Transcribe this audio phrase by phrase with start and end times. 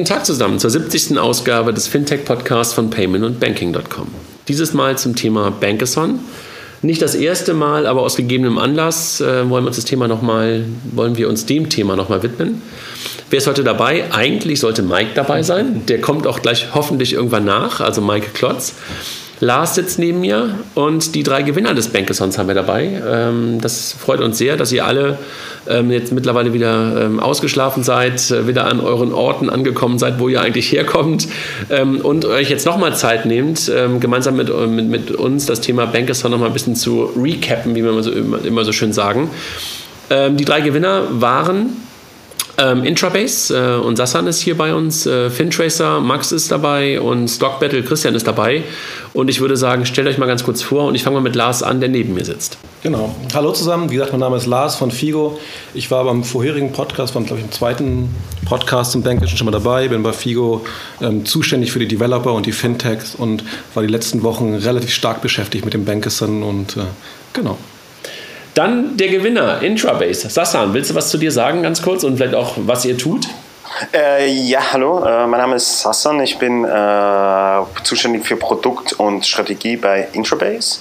[0.00, 1.18] guten Tag zusammen zur 70.
[1.18, 4.06] Ausgabe des Fintech-Podcasts von Payment und Banking.com.
[4.48, 6.20] Dieses Mal zum Thema Bankathon.
[6.80, 10.22] Nicht das erste Mal, aber aus gegebenem Anlass äh, wollen wir uns das Thema noch
[10.22, 12.62] wollen wir uns dem Thema nochmal widmen.
[13.28, 14.10] Wer ist heute dabei?
[14.10, 15.82] Eigentlich sollte Mike dabei sein.
[15.86, 18.76] Der kommt auch gleich hoffentlich irgendwann nach, also Mike Klotz.
[19.40, 23.00] Lars sitzt neben mir und die drei Gewinner des Bankathons haben wir dabei.
[23.06, 25.18] Ähm, das freut uns sehr, dass ihr alle
[25.66, 30.28] ähm, jetzt mittlerweile wieder ähm, ausgeschlafen seid, äh, wieder an euren Orten angekommen seid, wo
[30.28, 31.28] ihr eigentlich herkommt
[32.02, 36.48] und euch jetzt nochmal Zeit nehmt, gemeinsam mit, mit, mit, uns das Thema Bankathon nochmal
[36.48, 39.30] ein bisschen zu recappen, wie wir immer immer so schön sagen.
[40.10, 41.76] die drei Gewinner waren
[42.60, 47.28] ähm, Intrabase äh, und Sassan ist hier bei uns, äh, Fintracer, Max ist dabei und
[47.28, 48.62] Stock Battle Christian ist dabei.
[49.12, 51.34] Und ich würde sagen, stellt euch mal ganz kurz vor und ich fange mal mit
[51.34, 52.58] Lars an, der neben mir sitzt.
[52.82, 53.14] Genau.
[53.34, 55.38] Hallo zusammen, wie gesagt, mein Name ist Lars von Figo.
[55.74, 58.14] Ich war beim vorherigen Podcast, beim, glaube ich, im zweiten
[58.44, 60.64] Podcast im Bankischen schon mal dabei, bin bei Figo
[61.00, 63.42] ähm, zuständig für die Developer und die Fintechs und
[63.74, 66.80] war die letzten Wochen relativ stark beschäftigt mit dem Bankeson und äh,
[67.32, 67.58] genau.
[68.54, 70.28] Dann der Gewinner, Intrabase.
[70.28, 73.26] Sassan, willst du was zu dir sagen, ganz kurz und vielleicht auch, was ihr tut?
[73.94, 76.20] Äh, ja, hallo, äh, mein Name ist Sassan.
[76.20, 80.80] Ich bin äh, zuständig für Produkt und Strategie bei Intrabase.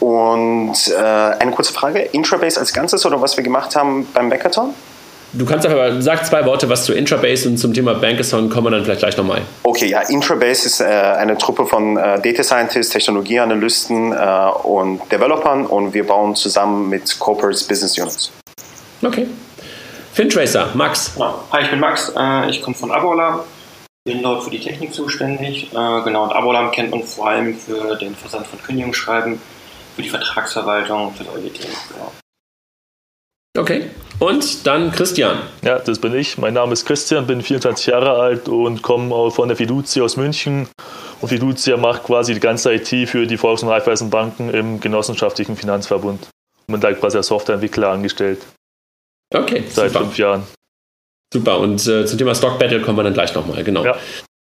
[0.00, 4.74] Und äh, eine kurze Frage: Intrabase als Ganzes oder was wir gemacht haben beim Backathon?
[5.36, 8.70] Du kannst aber, sag zwei Worte was zu Intrabase und zum Thema Bankathon kommen wir
[8.70, 9.42] dann vielleicht gleich nochmal.
[9.64, 15.66] Okay, ja, Intrabase ist äh, eine Truppe von äh, Data Scientists, Technologieanalysten äh, und Developern
[15.66, 18.32] und wir bauen zusammen mit Corporates Business Units.
[19.02, 19.26] Okay.
[20.14, 21.12] Fintracer, Max.
[21.18, 21.34] Ja.
[21.52, 23.44] Hi, ich bin Max, äh, ich komme von Abola,
[24.06, 25.64] bin dort für die Technik zuständig.
[25.64, 29.38] Äh, genau, und Abola kennt man vor allem für den Versand von Kündigungsschreiben,
[29.96, 31.74] für die Vertragsverwaltung, für solche Themen.
[31.92, 32.12] Genau.
[33.58, 33.90] Okay.
[34.18, 35.38] Und dann Christian.
[35.62, 36.38] Ja, das bin ich.
[36.38, 40.68] Mein Name ist Christian, bin 24 Jahre alt und komme von der Fiducia aus München.
[41.20, 46.28] Und Fiducia macht quasi die ganze IT für die Volks- und Raiffeisenbanken im genossenschaftlichen Finanzverbund.
[46.66, 48.40] Und bin da quasi als Softwareentwickler angestellt.
[49.34, 49.64] Okay.
[49.68, 50.04] Seit super.
[50.04, 50.44] fünf Jahren.
[51.32, 53.84] Super, und äh, zum Thema Stock Battle kommen wir dann gleich nochmal, genau.
[53.84, 53.96] Ja.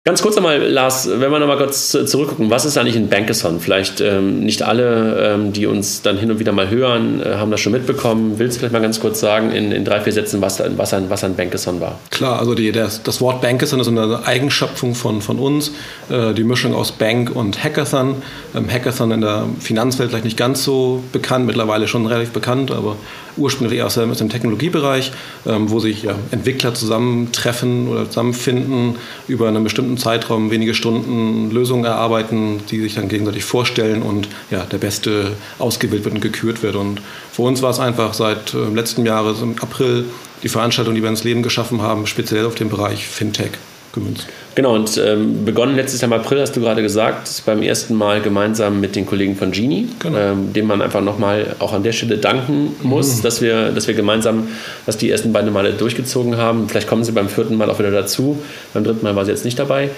[0.07, 3.59] Ganz kurz nochmal, Lars, wenn wir nochmal kurz zurückgucken, was ist eigentlich ein Bankathon?
[3.59, 7.51] Vielleicht ähm, nicht alle, ähm, die uns dann hin und wieder mal hören, äh, haben
[7.51, 8.35] das schon mitbekommen.
[8.39, 11.09] Willst du vielleicht mal ganz kurz sagen, in, in drei, vier Sätzen, was, was, ein,
[11.09, 11.99] was ein Bankathon war?
[12.09, 15.73] Klar, also die, das, das Wort Bankathon ist eine Eigenschöpfung von, von uns,
[16.09, 18.21] äh, die Mischung aus Bank und Hackathon.
[18.55, 22.95] Ähm, Hackathon in der Finanzwelt vielleicht nicht ganz so bekannt, mittlerweile schon relativ bekannt, aber
[23.37, 25.11] ursprünglich aus dem, aus dem Technologiebereich,
[25.45, 28.95] ähm, wo sich ja, Entwickler zusammentreffen oder zusammenfinden,
[29.27, 34.63] über einen bestimmten Zeitraum, wenige Stunden Lösungen erarbeiten, die sich dann gegenseitig vorstellen und ja,
[34.63, 36.75] der Beste ausgewählt wird und gekürt wird.
[36.75, 40.05] Und für uns war es einfach seit äh, letzten Jahres im April
[40.43, 43.51] die Veranstaltung, die wir ins Leben geschaffen haben, speziell auf dem Bereich Fintech
[43.99, 44.27] gemünzt.
[44.55, 48.21] Genau, und ähm, begonnen letztes Jahr im April, hast du gerade gesagt, beim ersten Mal
[48.21, 50.17] gemeinsam mit den Kollegen von Genie, genau.
[50.17, 53.21] ähm, dem man einfach nochmal auch an der Stelle danken muss, mhm.
[53.23, 54.47] dass, wir, dass wir gemeinsam
[54.85, 56.69] dass die ersten beiden Male durchgezogen haben.
[56.69, 58.39] Vielleicht kommen sie beim vierten Mal auch wieder dazu.
[58.73, 59.89] Beim dritten Mal war sie jetzt nicht dabei.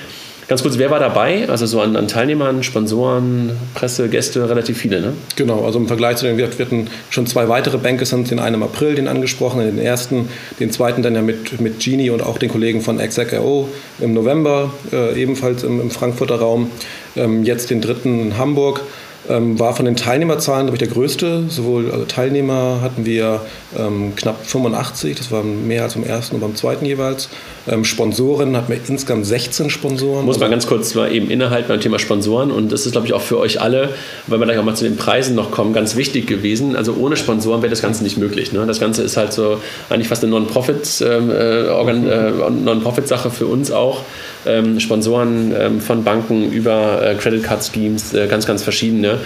[0.50, 1.48] Ganz kurz, wer war dabei?
[1.48, 5.14] Also so an, an Teilnehmern, Sponsoren, Presse, Gäste, relativ viele, ne?
[5.36, 8.56] Genau, also im Vergleich zu den, wir hatten schon zwei weitere Bänke, sind den einen
[8.56, 10.28] im April, den angesprochen, den ersten,
[10.60, 14.74] den zweiten dann ja mit, mit Genie und auch den Kollegen von ExecRO im November,
[14.92, 16.72] äh, ebenfalls im, im, Frankfurter Raum,
[17.16, 18.82] ähm, jetzt den dritten in Hamburg.
[19.30, 21.44] Ähm, war von den Teilnehmerzahlen, glaube ich, der größte.
[21.50, 23.42] Sowohl also Teilnehmer hatten wir
[23.78, 27.30] ähm, knapp 85, das waren mehr als beim ersten und beim zweiten jeweils.
[27.70, 30.26] Ähm, Sponsoren hatten wir insgesamt 16 Sponsoren.
[30.26, 33.14] Muss man ganz kurz mal eben innehalten beim Thema Sponsoren und das ist, glaube ich,
[33.14, 33.90] auch für euch alle,
[34.28, 36.76] weil wir gleich auch mal zu den Preisen noch kommen, ganz wichtig gewesen.
[36.76, 38.52] Also ohne Sponsoren wäre das Ganze nicht möglich.
[38.52, 38.66] Ne?
[38.66, 39.60] Das Ganze ist halt so
[39.90, 44.02] eigentlich fast eine ähm, äh, äh, Non-Profit-Sache für uns auch.
[44.46, 49.20] Ähm, Sponsoren ähm, von Banken über äh, Credit Card Schemes, äh, ganz, ganz verschiedene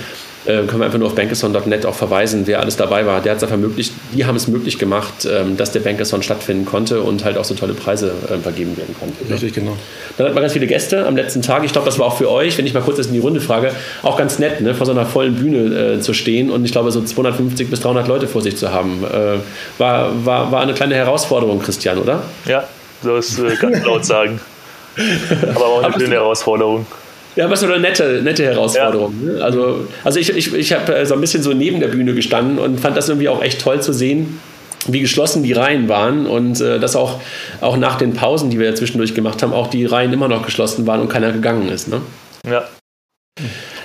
[0.46, 3.22] äh, können wir einfach nur auf bankathon.net auch verweisen, wer alles dabei war.
[3.22, 6.66] Der hat es einfach möglich, die haben es möglich gemacht, ähm, dass der Bankathon stattfinden
[6.66, 9.32] konnte und halt auch so tolle Preise äh, vergeben werden konnten.
[9.32, 9.78] Richtig, genau.
[10.18, 11.64] Dann hat man ganz viele Gäste am letzten Tag.
[11.64, 13.42] Ich glaube, das war auch für euch, wenn ich mal kurz das in die Runde
[13.42, 13.72] frage,
[14.02, 16.92] auch ganz nett, ne, vor so einer vollen Bühne äh, zu stehen und ich glaube,
[16.92, 19.04] so 250 bis 300 Leute vor sich zu haben.
[19.04, 19.38] Äh,
[19.78, 22.24] war, war, war eine kleine Herausforderung, Christian, oder?
[22.46, 22.66] Ja,
[23.04, 24.40] das äh, kann ich laut sagen.
[25.56, 26.86] Aber auch eine schöne Herausforderung.
[27.36, 29.16] Ja, aber es ist eine nette, nette Herausforderung.
[29.26, 29.34] Ja.
[29.34, 29.44] Ne?
[29.44, 32.60] Also, also ich, ich, ich habe äh, so ein bisschen so neben der Bühne gestanden
[32.60, 34.40] und fand das irgendwie auch echt toll zu sehen,
[34.88, 37.20] wie geschlossen die Reihen waren und äh, dass auch,
[37.62, 40.46] auch nach den Pausen, die wir ja zwischendurch gemacht haben, auch die Reihen immer noch
[40.46, 41.88] geschlossen waren und keiner gegangen ist.
[41.88, 42.02] Ne?
[42.48, 42.68] Ja.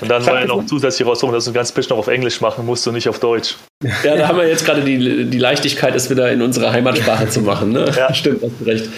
[0.00, 2.40] Und dann war ja noch zusätzlich herausgekommen, dass du ein ganz bisschen noch auf Englisch
[2.40, 3.56] machen musst und nicht auf Deutsch.
[4.04, 7.40] Ja, da haben wir jetzt gerade die, die Leichtigkeit, es wieder in unserer Heimatsprache zu
[7.40, 7.72] machen.
[7.72, 7.90] Ne?
[7.96, 8.12] Ja.
[8.14, 8.88] Stimmt, hast du recht.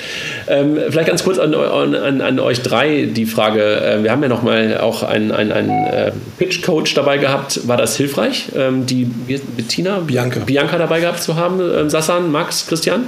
[0.50, 3.62] Ähm, vielleicht ganz kurz an, an, an, euch drei die Frage.
[3.62, 7.68] Äh, wir haben ja noch mal auch einen, einen, einen äh, Pitch-Coach dabei gehabt.
[7.68, 10.40] War das hilfreich, ähm, die Bettina Bianca.
[10.40, 11.60] Bianca dabei gehabt zu haben?
[11.60, 13.04] Ähm, Sassan, Max, Christian?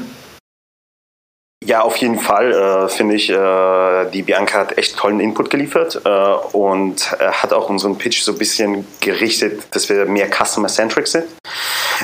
[1.65, 6.01] Ja, auf jeden Fall äh, finde ich, äh, die Bianca hat echt tollen Input geliefert
[6.05, 6.09] äh,
[6.57, 11.25] und äh, hat auch unseren Pitch so ein bisschen gerichtet, dass wir mehr customer-centric sind,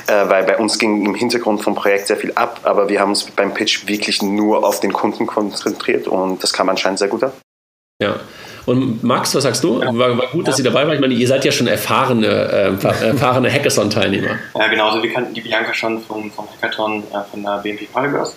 [0.06, 3.10] äh, weil bei uns ging im Hintergrund vom Projekt sehr viel ab, aber wir haben
[3.10, 7.24] uns beim Pitch wirklich nur auf den Kunden konzentriert und das kam anscheinend sehr gut
[7.24, 7.32] an.
[8.00, 8.20] Ja.
[8.66, 9.80] Und Max, was sagst du?
[9.80, 10.94] War, war gut, dass Sie dabei waren.
[10.94, 14.38] Ich meine, ihr seid ja schon erfahrene, äh, erfahrene Hackathon-Teilnehmer.
[14.54, 14.88] Ja, genau.
[14.88, 18.36] Also wir kannten die Bianca schon vom, vom Hackathon äh, von der BNP Paribas.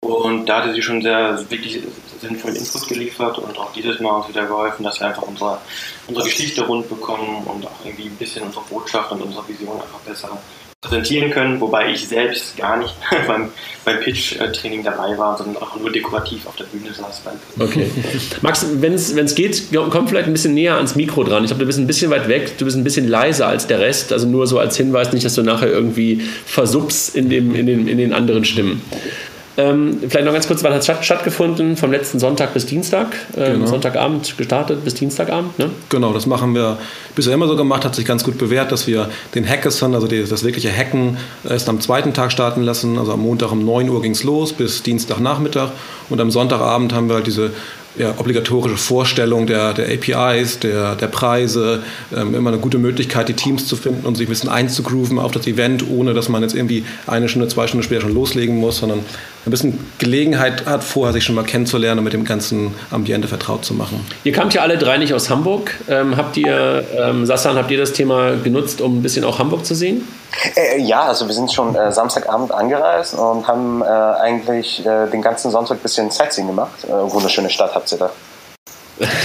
[0.00, 1.80] Und da hatte sie schon sehr wirklich
[2.20, 5.58] sinnvollen Input geliefert und auch dieses Mal uns wieder geholfen, dass wir einfach unsere,
[6.06, 10.00] unsere Geschichte rund bekommen und auch irgendwie ein bisschen unsere Botschaft und unsere Vision einfach
[10.00, 10.38] besser
[10.80, 12.94] präsentieren können, wobei ich selbst gar nicht
[13.26, 13.50] beim,
[13.84, 17.22] beim Pitch-Training dabei war, sondern auch nur dekorativ auf der Bühne saß.
[17.58, 17.90] Okay.
[18.42, 21.42] Max, wenn es geht, komm vielleicht ein bisschen näher ans Mikro dran.
[21.42, 23.80] Ich glaube, du bist ein bisschen weit weg, du bist ein bisschen leiser als der
[23.80, 24.12] Rest.
[24.12, 27.88] Also nur so als Hinweis, nicht, dass du nachher irgendwie versubst in, dem, in, den,
[27.88, 28.80] in den anderen Stimmen.
[29.58, 31.76] Ähm, vielleicht noch ganz kurz, wann hat es stattgefunden?
[31.76, 33.08] Vom letzten Sonntag bis Dienstag.
[33.36, 33.66] Ähm, genau.
[33.66, 35.58] Sonntagabend gestartet bis Dienstagabend.
[35.58, 35.70] Ne?
[35.88, 36.78] Genau, das machen wir
[37.16, 40.24] bisher immer so gemacht, hat sich ganz gut bewährt, dass wir den Hackathon, also die,
[40.24, 41.16] das wirkliche Hacken,
[41.48, 42.98] erst am zweiten Tag starten lassen.
[42.98, 45.70] Also am Montag um 9 Uhr ging es los bis Dienstagnachmittag.
[46.08, 47.50] Und am Sonntagabend haben wir halt diese
[47.98, 51.82] ja, obligatorische Vorstellung der, der APIs, der, der Preise,
[52.16, 55.32] ähm, immer eine gute Möglichkeit, die Teams zu finden und sich ein bisschen einzugrooven auf
[55.32, 58.78] das Event, ohne dass man jetzt irgendwie eine Stunde, zwei Stunden später schon loslegen muss,
[58.78, 59.00] sondern
[59.46, 63.64] ein bisschen Gelegenheit hat, vorher sich schon mal kennenzulernen und mit dem ganzen Ambiente vertraut
[63.64, 64.00] zu machen.
[64.24, 65.74] Ihr kamt ja alle drei nicht aus Hamburg.
[65.88, 69.64] Ähm, habt ihr, ähm, Sassan, habt ihr das Thema genutzt, um ein bisschen auch Hamburg
[69.64, 70.02] zu sehen?
[70.56, 75.22] Äh, ja, also wir sind schon äh, Samstagabend angereist und haben äh, eigentlich äh, den
[75.22, 76.84] ganzen Sonntag ein bisschen Sightseeing gemacht.
[76.84, 78.10] Äh, wunderschöne Stadt habt ihr da.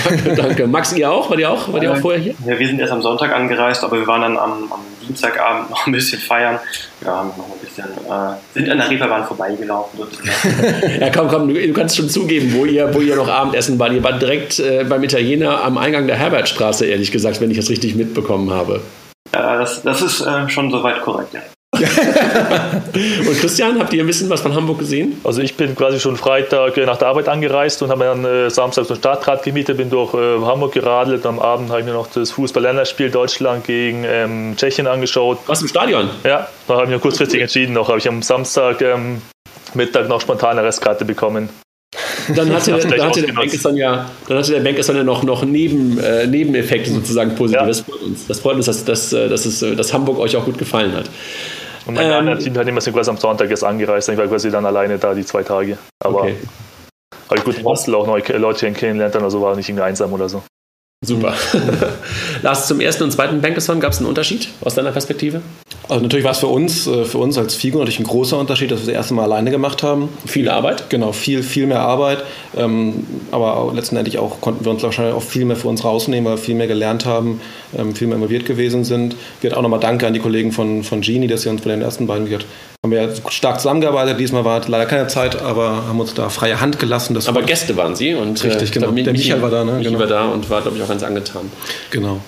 [0.05, 0.67] danke, danke.
[0.67, 1.29] Max, ihr auch?
[1.29, 2.35] War ihr auch, war ihr auch vorher hier?
[2.45, 5.85] Ja, wir sind erst am Sonntag angereist, aber wir waren dann am, am Dienstagabend noch
[5.85, 6.59] ein bisschen feiern.
[7.03, 9.99] Ja, haben noch ein bisschen, äh, sind an der Reeperbahn vorbeigelaufen.
[10.99, 13.91] ja, komm, komm, du, du, kannst schon zugeben, wo ihr, wo ihr noch Abendessen wart.
[13.91, 17.69] Ihr wart direkt äh, beim Italiener am Eingang der Herbertstraße, ehrlich gesagt, wenn ich das
[17.69, 18.81] richtig mitbekommen habe.
[19.31, 21.41] Ja, das, das ist äh, schon soweit korrekt, ja.
[21.73, 25.19] und Christian, habt ihr ein bisschen was von Hamburg gesehen?
[25.23, 28.49] Also ich bin quasi schon Freitag äh, nach der Arbeit angereist und habe dann äh,
[28.51, 31.25] Samstag so ein Stadtrad gemietet, bin durch äh, Hamburg geradelt.
[31.25, 35.39] Am Abend habe ich mir noch das Fußball-Länderspiel Deutschland gegen ähm, Tschechien angeschaut.
[35.47, 36.11] Was im Stadion?
[36.23, 37.73] Ja, da habe ich mir kurzfristig entschieden.
[37.73, 39.23] Noch habe ich am Samstag ähm,
[39.73, 41.49] Mittag noch spontan eine Restkarte bekommen.
[42.35, 45.99] Dann hatte, dann hatte der Bankeson ja, dann hatte der Bankeson ja noch, noch Neben,
[45.99, 47.61] äh, Nebeneffekte sozusagen positiv.
[47.61, 47.67] Ja.
[47.67, 48.27] Das freut uns.
[48.27, 51.09] Das freut uns, dass, dass, äh, dass, es, dass Hamburg euch auch gut gefallen hat.
[51.85, 54.65] Und mein ähm, anderer Teamteilnehmer sind quasi am Sonntag erst angereist, ich war quasi dann
[54.65, 55.77] alleine da die zwei Tage.
[55.99, 56.35] Aber okay.
[57.29, 60.29] habe ich gut im Hostel auch neue Leute kennengelernt, also war nicht irgendwie einsam oder
[60.29, 60.43] so.
[61.03, 61.33] Super.
[62.41, 65.41] Lars, zum ersten und zweiten Bankathon gab es einen Unterschied aus deiner Perspektive?
[65.89, 68.71] Also natürlich war es für uns, äh, für uns als Figo natürlich ein großer Unterschied,
[68.71, 70.09] dass wir das erste Mal alleine gemacht haben.
[70.25, 70.89] Viel Arbeit?
[70.89, 72.23] Genau, viel, viel mehr Arbeit.
[72.55, 76.37] Ähm, aber letztendlich auch konnten wir uns wahrscheinlich auch viel mehr für uns rausnehmen, weil
[76.37, 77.41] wir viel mehr gelernt haben,
[77.77, 79.15] ähm, viel mehr involviert gewesen sind.
[79.41, 81.81] Wir auch nochmal Danke an die Kollegen von, von Genie, dass sie uns bei den
[81.81, 82.45] ersten beiden gesagt
[82.85, 84.19] haben wir ja stark zusammengearbeitet.
[84.19, 87.17] Diesmal war leider keine Zeit, aber haben uns da freie Hand gelassen.
[87.27, 88.91] aber Gäste waren sie und richtig, äh, genau.
[88.91, 89.71] Der Michael war da, ne?
[89.77, 89.99] Michael genau.
[89.99, 91.49] war da und war, glaube ich, auch ganz angetan.
[91.91, 92.19] Genau.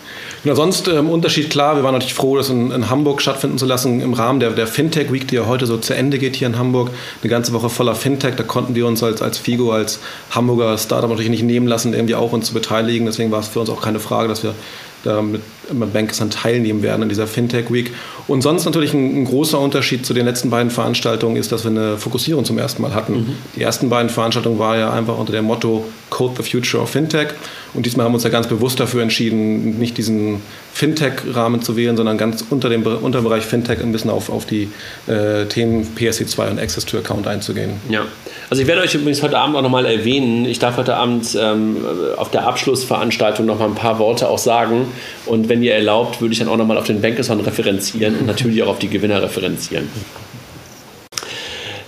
[0.46, 3.66] Und sonst ähm, Unterschied klar, wir waren natürlich froh, das in, in, Hamburg stattfinden zu
[3.66, 6.48] lassen, im Rahmen der, der Fintech Week, die ja heute so zu Ende geht hier
[6.48, 6.92] in Hamburg.
[7.22, 10.00] Eine ganze Woche voller Fintech, da konnten wir uns als, als Figo, als
[10.32, 13.08] Hamburger Startup natürlich nicht nehmen lassen, irgendwie auch uns zu beteiligen.
[13.08, 14.54] Deswegen war es für uns auch keine Frage, dass wir
[15.06, 17.92] da mit, mit Bankers dann teilnehmen werden in dieser Fintech Week.
[18.28, 21.72] Und sonst natürlich ein, ein, großer Unterschied zu den letzten beiden Veranstaltungen ist, dass wir
[21.72, 23.14] eine Fokussierung zum ersten Mal hatten.
[23.14, 23.36] Mhm.
[23.56, 27.30] Die ersten beiden Veranstaltungen war ja einfach unter dem Motto Code the Future of Fintech.
[27.74, 30.42] Und diesmal haben wir uns ja ganz bewusst dafür entschieden, nicht diesen
[30.76, 34.70] Fintech-Rahmen zu wählen, sondern ganz unter dem Unterbereich Fintech ein bisschen auf, auf die
[35.08, 37.80] äh, Themen PSC2 und Access to Account einzugehen.
[37.90, 38.02] Ja,
[38.50, 40.46] also ich werde euch übrigens heute Abend auch nochmal erwähnen.
[40.46, 41.78] Ich darf heute Abend ähm,
[42.18, 44.88] auf der Abschlussveranstaltung nochmal ein paar Worte auch sagen.
[45.26, 48.62] Und wenn ihr erlaubt, würde ich dann auch nochmal auf den Bankathon referenzieren und natürlich
[48.62, 49.88] auch auf die Gewinner referenzieren.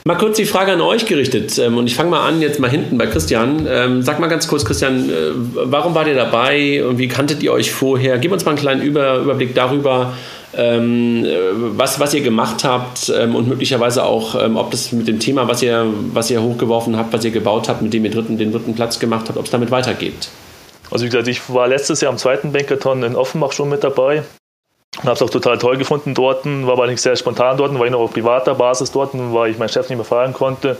[0.07, 2.69] Mal kurz die Frage an euch gerichtet ähm, und ich fange mal an, jetzt mal
[2.71, 3.67] hinten bei Christian.
[3.69, 7.51] Ähm, sag mal ganz kurz, Christian, äh, warum wart ihr dabei und wie kanntet ihr
[7.51, 8.17] euch vorher?
[8.17, 10.13] Gib uns mal einen kleinen Überblick darüber,
[10.55, 11.27] ähm,
[11.75, 15.85] was, was ihr gemacht habt und möglicherweise auch, ob das mit dem Thema, was ihr,
[16.13, 18.99] was ihr hochgeworfen habt, was ihr gebaut habt, mit dem ihr dritten, den dritten Platz
[18.99, 20.29] gemacht habt, ob es damit weitergeht.
[20.89, 24.23] Also wie gesagt, ich war letztes Jahr am zweiten Bankathon in Offenbach schon mit dabei.
[24.97, 27.85] Und habe es auch total toll gefunden dort, war aber nicht sehr spontan dort, war
[27.85, 30.77] ich noch auf privater Basis dort, weil ich meinen Chef nicht mehr fragen konnte.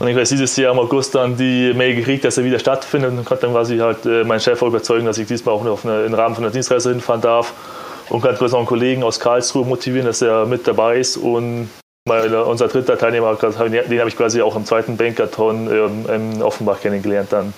[0.00, 3.12] Und ich weiß dieses Jahr im August dann die Mail gekriegt, dass er wieder stattfindet
[3.12, 6.04] und konnte dann quasi halt äh, meinen Chef überzeugen, dass ich diesmal auch auf eine,
[6.04, 7.52] im Rahmen von einer Dienstreise hinfahren darf
[8.08, 11.70] und kann quasi noch einen Kollegen aus Karlsruhe motivieren, dass er mit dabei ist und
[12.06, 16.80] meine, unser dritter Teilnehmer, den habe ich quasi auch im zweiten Bankathon ähm, in Offenbach
[16.80, 17.54] kennengelernt dann.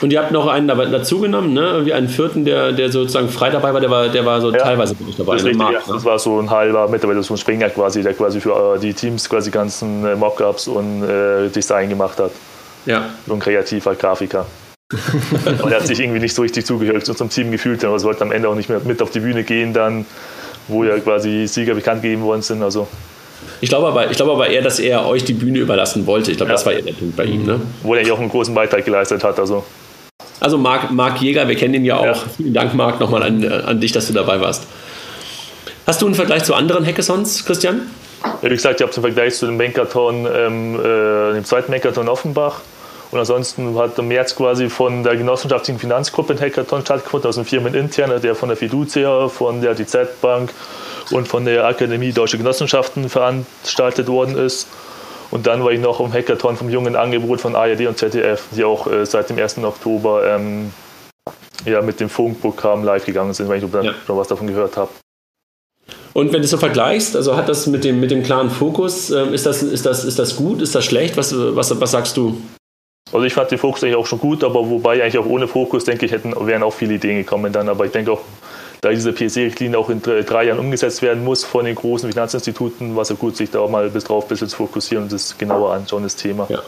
[0.00, 1.84] Und ihr habt noch einen dazugenommen, ne?
[1.84, 4.58] Wie einen vierten, der, der sozusagen frei dabei war, der war, der war so ja,
[4.58, 5.34] teilweise nicht dabei.
[5.34, 5.78] Das, richtig, Markt, ja.
[5.80, 5.94] ne?
[5.94, 8.94] das war so ein halber Mitarbeiter, so ein Springer quasi, der quasi für äh, die
[8.94, 12.30] Teams quasi ganzen äh, Mockups und äh, Design gemacht hat.
[12.86, 13.10] Ja.
[13.26, 14.46] So ein kreativer Grafiker.
[15.62, 18.04] und er hat sich irgendwie nicht so richtig zugehört zu unserem Team gefühlt, aber es
[18.04, 20.06] wollte am Ende auch nicht mehr mit auf die Bühne gehen, dann,
[20.66, 22.62] wo ja quasi Sieger bekannt gegeben worden sind.
[22.62, 22.88] Also
[23.60, 26.30] ich glaube aber, ich glaube aber eher, dass er euch die Bühne überlassen wollte.
[26.30, 26.56] Ich glaube, ja.
[26.56, 27.44] das war eher der Punkt bei ihm.
[27.44, 27.60] Ne?
[27.82, 29.38] Wo er ja auch einen großen Beitrag geleistet hat.
[29.38, 29.64] Also,
[30.40, 32.04] also Marc, Marc Jäger, wir kennen ihn ja auch.
[32.04, 32.14] Ja.
[32.36, 34.66] Vielen Dank, Marc, nochmal an, an dich, dass du dabei warst.
[35.86, 37.82] Hast du einen Vergleich zu anderen Hackathons, Christian?
[38.22, 42.08] Ja, wie gesagt, ich habe zum Vergleich zu dem Bankathon, ähm, äh, dem zweiten Bankathon
[42.08, 42.60] Offenbach.
[43.10, 47.44] Und ansonsten hat im März quasi von der genossenschaftlichen Finanzgruppe ein Hackathon stattgefunden, aus dem
[47.44, 50.50] Firmeninterne, der von der Fiducia, von der DZ Bank
[51.10, 54.68] und von der Akademie Deutsche Genossenschaften veranstaltet worden ist.
[55.30, 58.64] Und dann war ich noch im Hackathon vom jungen Angebot von ARD und ZDF, die
[58.64, 59.58] auch äh, seit dem 1.
[59.58, 60.72] Oktober ähm,
[61.64, 63.94] ja, mit dem Funkprogramm live gegangen sind, weil ich ja.
[64.06, 64.90] schon was davon gehört habe.
[66.12, 69.10] Und wenn du es so vergleichst, also hat das mit dem, mit dem klaren Fokus,
[69.10, 71.16] äh, ist, das, ist, das, ist das gut, ist das schlecht?
[71.16, 72.40] Was, was, was sagst du?
[73.12, 75.84] Also ich fand den Fokus eigentlich auch schon gut, aber wobei eigentlich auch ohne Fokus,
[75.84, 77.68] denke ich, hätten, wären auch viele Ideen gekommen dann.
[77.68, 78.20] Aber ich denke auch,
[78.80, 83.02] da diese PSE-Richtlinie auch in drei Jahren umgesetzt werden muss von den großen Finanzinstituten, war
[83.02, 85.36] es ja gut, sich da auch mal bis drauf ein bisschen zu fokussieren und das
[85.36, 86.46] genauer anschauen, das Thema.
[86.48, 86.60] Ja.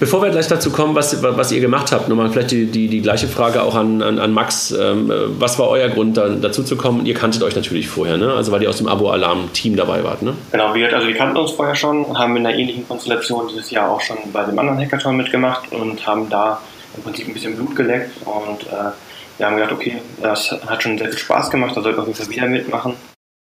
[0.00, 3.00] Bevor wir gleich dazu kommen, was, was ihr gemacht habt, nochmal vielleicht die, die, die
[3.00, 4.72] gleiche Frage auch an, an, an Max.
[4.72, 7.06] Ähm, was war euer Grund, da, dazu zu kommen?
[7.06, 8.32] Ihr kanntet euch natürlich vorher, ne?
[8.32, 10.22] also weil ihr aus dem Abo-Alarm-Team dabei wart.
[10.22, 10.34] Ne?
[10.50, 13.90] Genau, wir, also wir kannten uns vorher schon, haben in einer ähnlichen Konstellation dieses Jahr
[13.90, 16.60] auch schon bei dem anderen Hackathon mitgemacht und haben da
[16.96, 18.90] im Prinzip ein bisschen Blut geleckt und äh,
[19.38, 22.08] wir haben gedacht, okay, das hat schon sehr viel Spaß gemacht, da sollten wir auf
[22.08, 22.94] jeden Fall wieder mitmachen.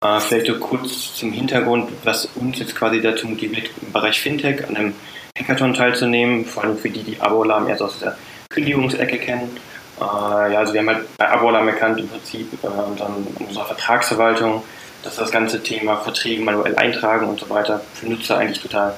[0.04, 4.68] Äh, vielleicht so kurz zum Hintergrund, was uns jetzt quasi dazu motiviert, im Bereich Fintech
[4.68, 4.94] an einem
[5.38, 8.18] Hackathon teilzunehmen, vor allem für die, die Abo-Alarm erst aus der
[8.50, 9.58] Kündigungsecke kennen.
[10.00, 12.68] Äh, ja, also wir haben halt bei Abo-Alarm erkannt im Prinzip äh,
[12.98, 14.64] dann unserer Vertragsverwaltung,
[15.04, 18.96] dass das ganze Thema Verträge manuell eintragen und so weiter für Nutzer eigentlich total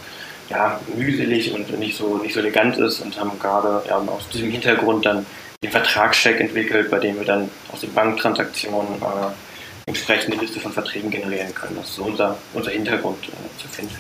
[0.50, 4.52] ja, mühselig und nicht so, nicht so elegant ist und haben gerade ja, aus diesem
[4.52, 5.26] Hintergrund dann
[5.64, 11.12] den Vertragscheck entwickelt, bei dem wir dann aus den Banktransaktionen äh, entsprechende Liste von Verträgen
[11.12, 11.76] generieren können.
[11.76, 14.00] Das ist so unser, unser Hintergrund äh, zu Fintech.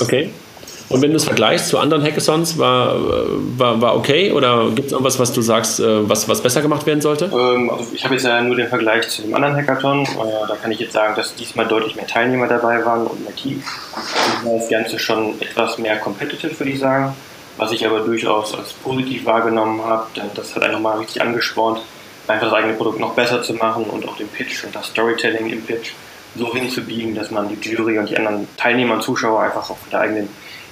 [0.00, 0.30] Okay.
[0.90, 2.94] Und wenn du es vergleichst zu anderen Hackathons, war,
[3.56, 6.84] war, war okay oder gibt es irgendwas, was du sagst, äh, was, was besser gemacht
[6.84, 7.30] werden sollte?
[7.32, 10.02] Ähm, also ich habe jetzt ja nur den Vergleich zu dem anderen Hackathon.
[10.02, 13.34] Äh, da kann ich jetzt sagen, dass diesmal deutlich mehr Teilnehmer dabei waren und mehr
[13.34, 13.64] Teams.
[14.44, 17.16] Das Ganze schon etwas mehr competitive, würde ich sagen
[17.56, 21.80] was ich aber durchaus als positiv wahrgenommen habe, denn das hat einen nochmal richtig angespornt,
[22.26, 25.50] einfach das eigene Produkt noch besser zu machen und auch den Pitch und das Storytelling
[25.50, 25.92] im Pitch
[26.34, 29.90] so hinzubiegen, dass man die Jury und die anderen Teilnehmer und Zuschauer einfach auch von
[29.90, 30.28] der eigenen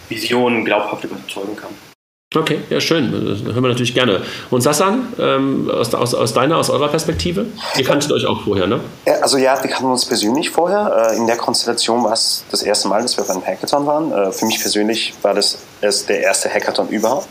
[0.09, 1.90] Vision glaubhaft überzeugen kann.
[2.37, 3.11] Okay, ja, schön.
[3.11, 4.23] Das hören wir natürlich gerne.
[4.53, 7.47] Und Sassan, ähm, aus, aus, aus, deiner, aus eurer Perspektive?
[7.77, 8.79] Ihr kanntet euch auch vorher, ne?
[9.21, 11.11] Also ja, wir kannten uns persönlich vorher.
[11.11, 14.13] Äh, in der Konstellation war es das erste Mal, dass wir beim Hackathon waren.
[14.13, 17.27] Äh, für mich persönlich war das erst der erste Hackathon überhaupt.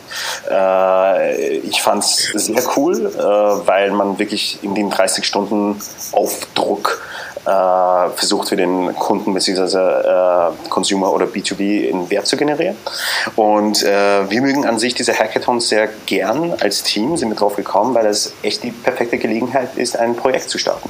[0.52, 3.10] Äh, ich fand es sehr cool,
[3.66, 5.80] weil man wirklich in den 30 Stunden
[6.12, 7.02] auf Druck
[7.44, 9.78] versucht für den Kunden bzw.
[9.78, 12.76] Äh, Consumer oder B2B einen Wert zu generieren.
[13.36, 17.56] Und äh, wir mögen an sich diese Hackathons sehr gern als Team, sind wir drauf
[17.56, 20.90] gekommen, weil es echt die perfekte Gelegenheit ist, ein Projekt zu starten.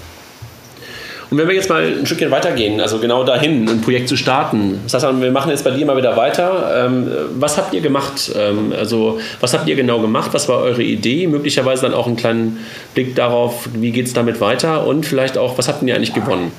[1.31, 4.79] Und wenn wir jetzt mal ein Stückchen weitergehen, also genau dahin, ein Projekt zu starten.
[4.88, 6.86] Sascha, wir machen jetzt bei dir mal wieder weiter.
[6.86, 8.31] Ähm, was habt ihr gemacht?
[8.36, 10.31] Ähm, also, was habt ihr genau gemacht?
[10.33, 11.27] Was war eure Idee?
[11.27, 12.59] Möglicherweise dann auch einen kleinen
[12.95, 14.88] Blick darauf, wie geht es damit weiter?
[14.88, 16.51] Und vielleicht auch, was habt ihr eigentlich gewonnen?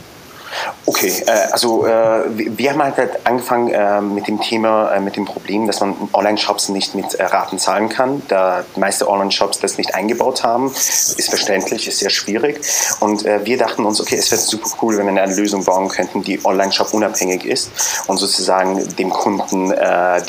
[0.86, 5.66] Okay, äh, also äh, wir haben halt angefangen äh, mit dem Thema, mit dem Problem,
[5.66, 8.22] dass man Online-Shops nicht mit Raten zahlen kann.
[8.28, 12.60] Da die meisten Online-Shops das nicht eingebaut haben, ist verständlich, ist sehr schwierig.
[13.00, 16.22] Und wir dachten uns, okay, es wäre super cool, wenn wir eine Lösung bauen könnten,
[16.22, 17.70] die Online-Shop unabhängig ist
[18.06, 19.70] und sozusagen dem Kunden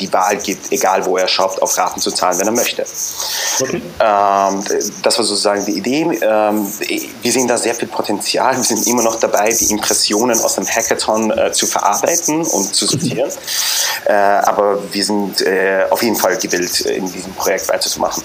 [0.00, 2.84] die Wahl gibt, egal wo er shoppt, auf Raten zu zahlen, wenn er möchte.
[3.60, 3.82] Okay.
[4.00, 4.64] Ähm,
[5.02, 6.02] das war sozusagen die Idee.
[6.22, 6.66] Ähm,
[7.22, 8.56] wir sehen da sehr viel Potenzial.
[8.56, 9.66] Wir sind immer noch dabei, die
[10.12, 13.30] Impressionen aus dem Hackathon äh, zu verarbeiten und zu sortieren.
[14.04, 18.22] Äh, aber wir sind äh, auf jeden Fall gewillt, in diesem Projekt weiterzumachen.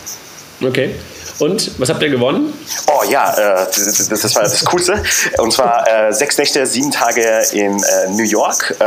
[0.61, 0.95] Okay.
[1.39, 2.51] Und was habt ihr gewonnen?
[2.87, 5.03] Oh ja, äh, das, das, war das Coolste.
[5.37, 8.79] Und zwar äh, sechs Nächte, sieben Tage in äh, New York, äh,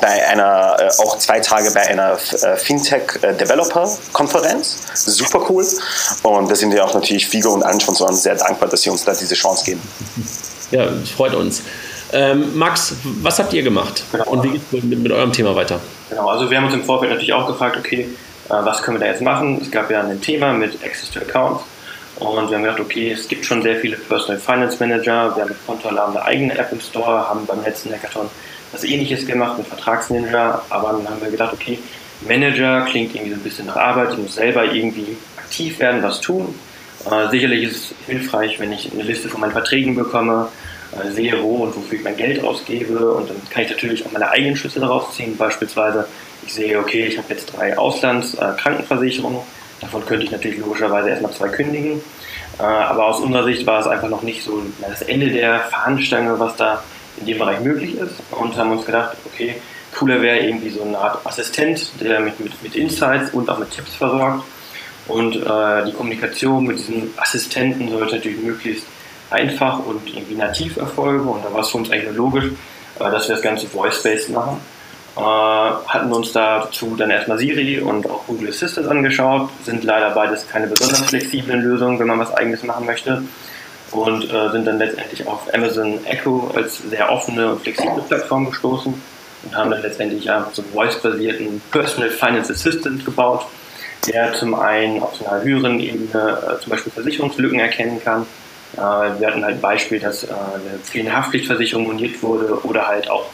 [0.00, 4.78] bei einer, äh, auch zwei Tage bei einer äh, Fintech-Developer-Konferenz.
[4.94, 5.66] Super cool.
[6.22, 9.12] Und da sind wir auch natürlich Figo und Sponsoren sehr dankbar, dass sie uns da
[9.12, 9.82] diese Chance geben.
[10.70, 11.60] Ja, freut uns.
[12.12, 14.02] Ähm, Max, was habt ihr gemacht?
[14.10, 14.24] Genau.
[14.24, 15.80] Und wie geht es mit, mit eurem Thema weiter?
[16.08, 18.08] Genau, also wir haben uns im Vorfeld natürlich auch gefragt, okay,
[18.48, 19.60] äh, was können wir da jetzt machen?
[19.62, 21.62] Es gab ja ein Thema mit Access to Accounts
[22.16, 25.50] und wir haben gedacht, okay, es gibt schon sehr viele Personal Finance Manager, wir haben
[25.50, 28.28] mit Kontoalarm eine eigene App im Store, haben beim letzten Hackathon
[28.72, 31.78] was ähnliches gemacht mit Vertragsninja, aber dann haben wir gedacht, okay,
[32.28, 36.20] Manager klingt irgendwie so ein bisschen nach Arbeit, ich muss selber irgendwie aktiv werden, was
[36.20, 36.54] tun.
[37.10, 40.48] Äh, sicherlich ist es hilfreich, wenn ich eine Liste von meinen Verträgen bekomme,
[40.98, 44.12] äh, sehe, wo und wofür ich mein Geld ausgebe und dann kann ich natürlich auch
[44.12, 46.06] meine eigenen Schlüsse daraus ziehen, beispielsweise
[46.46, 49.40] ich sehe, okay, ich habe jetzt drei Auslandskrankenversicherungen,
[49.80, 52.00] davon könnte ich natürlich logischerweise erstmal zwei kündigen.
[52.58, 56.38] Äh, aber aus unserer Sicht war es einfach noch nicht so das Ende der Fahnenstange,
[56.38, 56.82] was da
[57.18, 58.14] in dem Bereich möglich ist.
[58.30, 59.54] Und haben uns gedacht, okay,
[59.96, 63.70] cooler wäre irgendwie so eine Art Assistent, der mit, mit, mit Insights und auch mit
[63.70, 64.44] Tipps versorgt.
[65.08, 68.86] Und äh, die Kommunikation mit diesem Assistenten sollte natürlich möglichst
[69.30, 71.28] einfach und irgendwie nativ erfolgen.
[71.28, 72.46] Und da war es für uns eigentlich logisch,
[72.98, 74.60] äh, dass wir das Ganze voice-based machen.
[75.16, 79.50] Äh, hatten uns dazu dann erstmal Siri und auch Google Assistant angeschaut.
[79.64, 83.22] Sind leider beides keine besonders flexiblen Lösungen, wenn man was eigenes machen möchte.
[83.92, 88.94] Und äh, sind dann letztendlich auf Amazon Echo als sehr offene und flexible Plattform gestoßen
[89.42, 93.46] und haben dann letztendlich ja so einen voice-basierten Personal Finance Assistant gebaut,
[94.06, 98.26] der zum einen auf einer höheren Ebene äh, zum Beispiel Versicherungslücken erkennen kann.
[98.76, 103.10] Äh, wir hatten halt ein Beispiel, dass äh, eine fehlende Haftpflichtversicherung moniert wurde oder halt
[103.10, 103.26] auch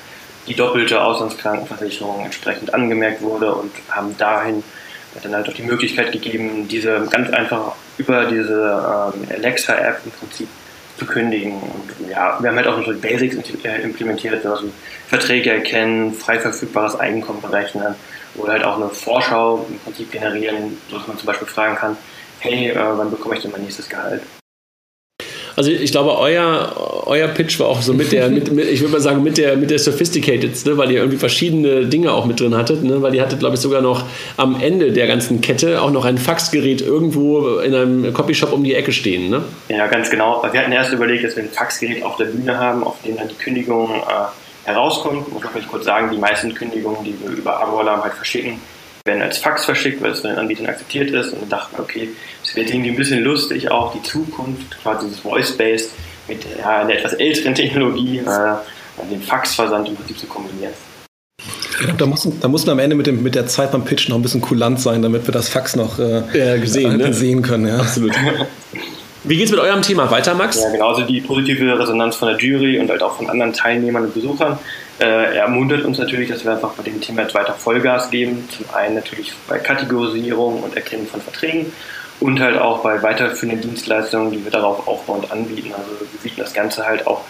[0.46, 4.62] die doppelte Auslandskrankenversicherung entsprechend angemerkt wurde und haben dahin
[5.22, 10.48] dann halt auch die Möglichkeit gegeben, diese ganz einfach über diese ähm, Alexa-App im Prinzip
[10.98, 11.54] zu kündigen.
[11.54, 14.70] Und ja, wir haben halt auch so Basics äh, implementiert, also
[15.08, 17.94] Verträge erkennen, frei verfügbares Einkommen berechnen
[18.34, 21.96] oder halt auch eine Vorschau im Prinzip generieren, sodass man zum Beispiel fragen kann,
[22.40, 24.22] hey, wann bekomme ich denn mein nächstes Gehalt?
[25.56, 28.92] Also ich glaube, euer, euer Pitch war auch so mit der, mit, mit, ich würde
[28.92, 32.38] mal sagen, mit der, mit der Sophisticated, ne, weil ihr irgendwie verschiedene Dinge auch mit
[32.38, 34.04] drin hattet, ne, weil ihr hattet, glaube ich, sogar noch
[34.36, 38.74] am Ende der ganzen Kette auch noch ein Faxgerät irgendwo in einem Copyshop um die
[38.74, 39.30] Ecke stehen.
[39.30, 39.44] Ne?
[39.70, 40.42] Ja, ganz genau.
[40.50, 43.28] Wir hatten erst überlegt, dass wir ein Faxgerät auf der Bühne haben, auf dem dann
[43.28, 45.32] die Kündigung äh, herauskommt.
[45.32, 48.60] Muss ich kurz sagen, die meisten Kündigungen, die wir über Abo-Alarm halt verschicken,
[49.06, 51.32] werden als Fax verschickt, weil es von den Anbietern akzeptiert ist.
[51.32, 52.10] Und wir dachten, okay,
[52.44, 55.90] es wird irgendwie ein bisschen lustig, auch die Zukunft, quasi das Voice-Based
[56.28, 60.72] mit ja, einer etwas älteren Technologie, äh, den Faxversand im Prinzip zu kombinieren.
[61.98, 64.16] Da muss, da muss man am Ende mit, dem, mit der Zeit beim Pitch noch
[64.16, 67.12] ein bisschen kulant sein, damit wir das Fax noch äh, ja, gesehen, äh, ne?
[67.12, 67.66] sehen können.
[67.68, 67.78] Ja.
[67.78, 68.14] Absolut.
[69.26, 70.62] Wie geht es mit eurem Thema weiter, Max?
[70.62, 70.88] Ja, genau.
[70.90, 74.56] Also die positive Resonanz von der Jury und halt auch von anderen Teilnehmern und Besuchern
[75.00, 78.48] äh, ermuntert uns natürlich, dass wir einfach bei dem Thema jetzt weiter Vollgas geben.
[78.56, 81.72] Zum einen natürlich bei Kategorisierung und Erkennen von Verträgen
[82.20, 85.72] und halt auch bei weiterführenden Dienstleistungen, die wir darauf aufbauend anbieten.
[85.76, 87.24] Also wir bieten das Ganze halt auch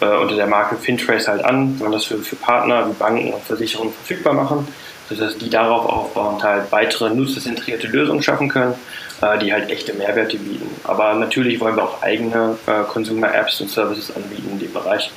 [0.00, 3.42] äh, unter der Marke Fintrace halt an, wollen das für, für Partner wie Banken und
[3.42, 4.68] Versicherungen verfügbar machen,
[5.10, 8.74] sodass die darauf aufbauend halt weitere nutzerzentrierte Lösungen schaffen können,
[9.20, 10.70] äh, die halt echte Mehrwerte bieten.
[10.84, 15.10] Aber natürlich wollen wir auch eigene äh, Consumer-Apps und Services anbieten in dem Bereich.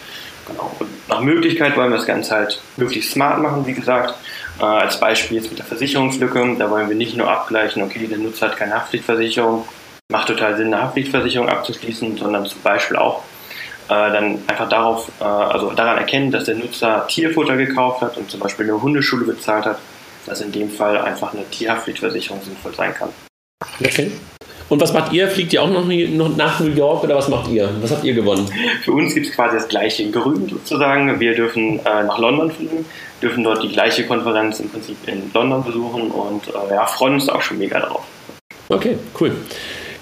[0.47, 0.71] Genau.
[0.79, 4.15] Und nach Möglichkeit wollen wir das Ganze halt möglichst smart machen, wie gesagt.
[4.59, 8.17] Äh, als Beispiel jetzt mit der Versicherungslücke, da wollen wir nicht nur abgleichen, okay, der
[8.17, 9.65] Nutzer hat keine Haftpflichtversicherung,
[10.11, 13.23] macht total Sinn, eine Haftpflichtversicherung abzuschließen, sondern zum Beispiel auch
[14.11, 18.39] dann einfach darauf, äh, also daran erkennen, dass der Nutzer Tierfutter gekauft hat und zum
[18.39, 19.79] Beispiel eine Hundeschule bezahlt hat,
[20.25, 23.09] dass in dem Fall einfach eine Tierhaftpflichtversicherung sinnvoll sein kann.
[23.83, 24.11] Okay.
[24.69, 25.27] Und was macht ihr?
[25.27, 27.69] Fliegt ihr auch noch nach New York oder was macht ihr?
[27.81, 28.49] Was habt ihr gewonnen?
[28.81, 31.19] Für uns gibt es quasi das gleiche in Grün sozusagen.
[31.19, 32.85] Wir dürfen äh, nach London fliegen,
[33.21, 37.29] dürfen dort die gleiche Konferenz im Prinzip in London besuchen und äh, ja, freuen uns
[37.29, 38.03] auch schon mega drauf.
[38.69, 39.35] Okay, cool.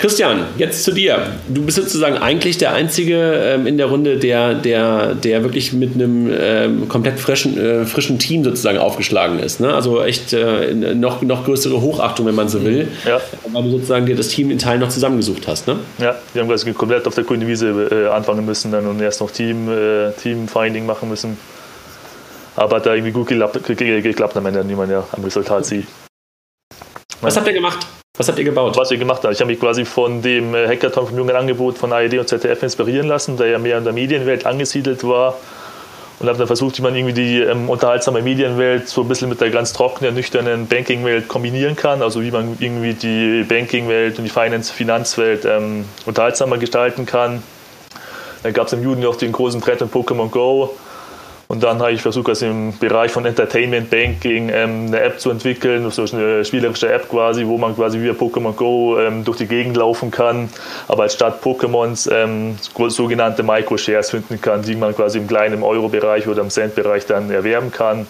[0.01, 1.27] Christian, jetzt zu dir.
[1.47, 5.93] Du bist sozusagen eigentlich der Einzige ähm, in der Runde, der, der, der wirklich mit
[5.93, 9.59] einem ähm, komplett frischen, äh, frischen Team sozusagen aufgeschlagen ist.
[9.59, 9.71] Ne?
[9.71, 12.87] Also echt äh, noch, noch größere Hochachtung, wenn man so will.
[13.05, 13.21] Ja.
[13.53, 15.67] Weil du sozusagen dir das Team in Teilen noch zusammengesucht hast.
[15.67, 15.77] Ne?
[15.99, 19.21] Ja, wir haben quasi komplett auf der grünen Wiese äh, anfangen müssen dann und erst
[19.21, 21.37] noch Team, äh, Teamfinding machen müssen.
[22.55, 25.85] Aber hat da irgendwie gut geklappt, geklappt am Ende, wie man ja am Resultat sieht.
[27.21, 27.85] Was habt ihr gemacht?
[28.17, 28.75] Was habt ihr gebaut?
[28.75, 29.31] Was wir gemacht haben.
[29.31, 32.61] Ich habe mich quasi von dem äh, Hackathon vom jungen Angebot von ARD und ZDF
[32.61, 35.37] inspirieren lassen, der ja mehr in der Medienwelt angesiedelt war.
[36.19, 39.39] und habe dann versucht, wie man irgendwie die ähm, unterhaltsame Medienwelt so ein bisschen mit
[39.39, 42.01] der ganz trockenen, nüchternen Banking-Welt kombinieren kann.
[42.01, 47.41] Also wie man irgendwie die Banking-Welt und die Finance Finanzwelt ähm, unterhaltsamer gestalten kann.
[48.43, 50.75] Dann gab es im Juni noch den großen Trend in Pokémon Go.
[51.51, 55.29] Und dann habe ich versucht, also im Bereich von Entertainment Banking ähm, eine App zu
[55.31, 59.47] entwickeln, so eine spielerische App quasi, wo man quasi wie Pokémon Go ähm, durch die
[59.47, 60.47] Gegend laufen kann,
[60.87, 62.55] aber als statt Pokémons ähm,
[62.87, 67.69] sogenannte Microshares finden kann, die man quasi im kleinen Euro-Bereich oder im Cent-Bereich dann erwerben
[67.69, 68.07] kann.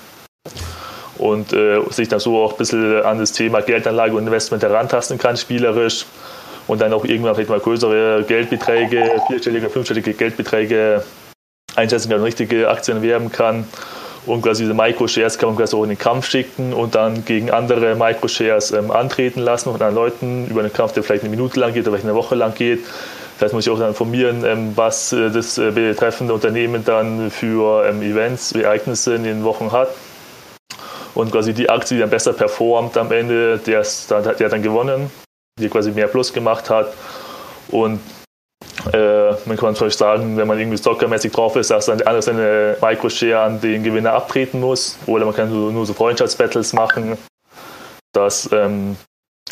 [1.17, 5.17] Und äh, sich dann so auch ein bisschen an das Thema Geldanlage und Investment herantasten
[5.17, 6.05] kann, spielerisch.
[6.67, 11.01] Und dann auch irgendwann vielleicht mal größere Geldbeträge, vierstellige, fünfstellige Geldbeträge
[11.75, 13.65] einschätzen kann, richtige Aktien erwerben kann.
[14.25, 17.49] Und quasi diese Microshares kann man quasi auch in den Kampf schicken und dann gegen
[17.49, 21.59] andere Microshares ähm, antreten lassen von anderen Leuten über einen Kampf, der vielleicht eine Minute
[21.59, 22.85] lang geht oder vielleicht eine Woche lang geht.
[23.41, 27.31] Das heißt, muss ich auch dann informieren, ähm, was äh, das äh, betreffende Unternehmen dann
[27.31, 29.89] für ähm, Events, Ereignisse in den Wochen hat.
[31.15, 35.09] Und quasi die Aktie, die dann besser performt am Ende, der, der hat dann gewonnen,
[35.59, 36.93] die quasi mehr Plus gemacht hat.
[37.69, 37.99] Und
[38.93, 42.77] äh, man kann natürlich sagen, wenn man irgendwie stockermäßig drauf ist, dass dann alles seine
[42.81, 44.97] Microshare an den Gewinner abtreten muss.
[45.05, 47.17] Oder man kann nur, nur so Freundschaftsbattles machen,
[48.13, 48.97] dass ähm,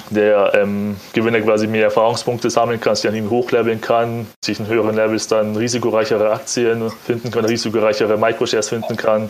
[0.09, 4.67] der ähm, Gewinner quasi mehr Erfahrungspunkte sammeln kann, sich an ihm hochleveln kann, sich in
[4.67, 9.29] höheren Levels dann risikoreichere Aktien finden kann, risikoreichere Microshares finden kann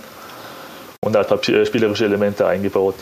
[1.01, 2.95] und hat spielerische Elemente eingebaut.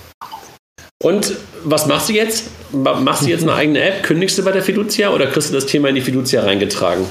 [1.03, 2.49] Und was machst du jetzt?
[2.71, 4.01] Machst du jetzt eine eigene App?
[4.01, 7.05] Kündigst du bei der Fiducia oder kriegst du das Thema in die Fiducia reingetragen?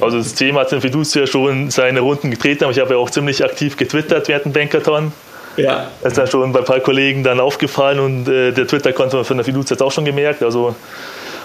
[0.00, 3.10] Also das Thema hat in Fiducia schon seine Runden getreten, aber ich habe ja auch
[3.10, 5.12] ziemlich aktiv getwittert während dem Bankathon.
[5.56, 5.90] Ja.
[6.02, 9.36] Das ist dann schon bei ein paar Kollegen dann aufgefallen und äh, der Twitter-Konto von
[9.36, 10.42] der Fiducia hat auch schon gemerkt.
[10.44, 10.76] Also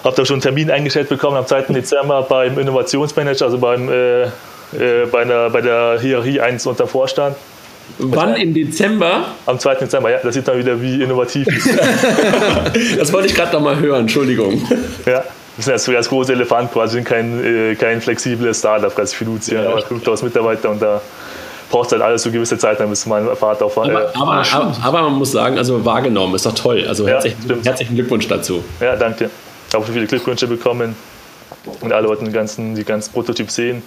[0.03, 1.73] habe da schon einen Termin eingestellt bekommen am 2.
[1.73, 4.29] Dezember beim Innovationsmanager, also beim, äh, äh,
[5.11, 7.35] bei, einer, bei der Hierarchie 1 unter Vorstand.
[7.97, 9.25] Wann im Dezember?
[9.45, 9.75] Am 2.
[9.75, 10.19] Dezember, ja.
[10.21, 11.69] Das sieht man wieder, wie innovativ ist.
[12.99, 14.61] das wollte ich gerade noch mal hören, Entschuldigung.
[15.05, 15.23] Ja,
[15.55, 19.81] das sind jetzt ganz große Elefant quasi, kein, äh, kein flexibles Startup, quasi Fiducia, ja,
[19.81, 21.01] 5000 Mitarbeiter und da
[21.69, 23.77] braucht halt alles so gewisse Zeit, dann bis mein Vater auf.
[23.77, 26.85] Äh, aber, aber, aber, aber, man muss sagen, also wahrgenommen, ist doch toll.
[26.87, 28.63] Also ja, herzlichen, herzlichen, Glückwunsch dazu.
[28.79, 29.29] Ja, danke.
[29.69, 30.95] Ich habe viele Glückwünsche bekommen
[31.81, 33.81] und alle wollten den ganzen, die ganzen Prototyp sehen.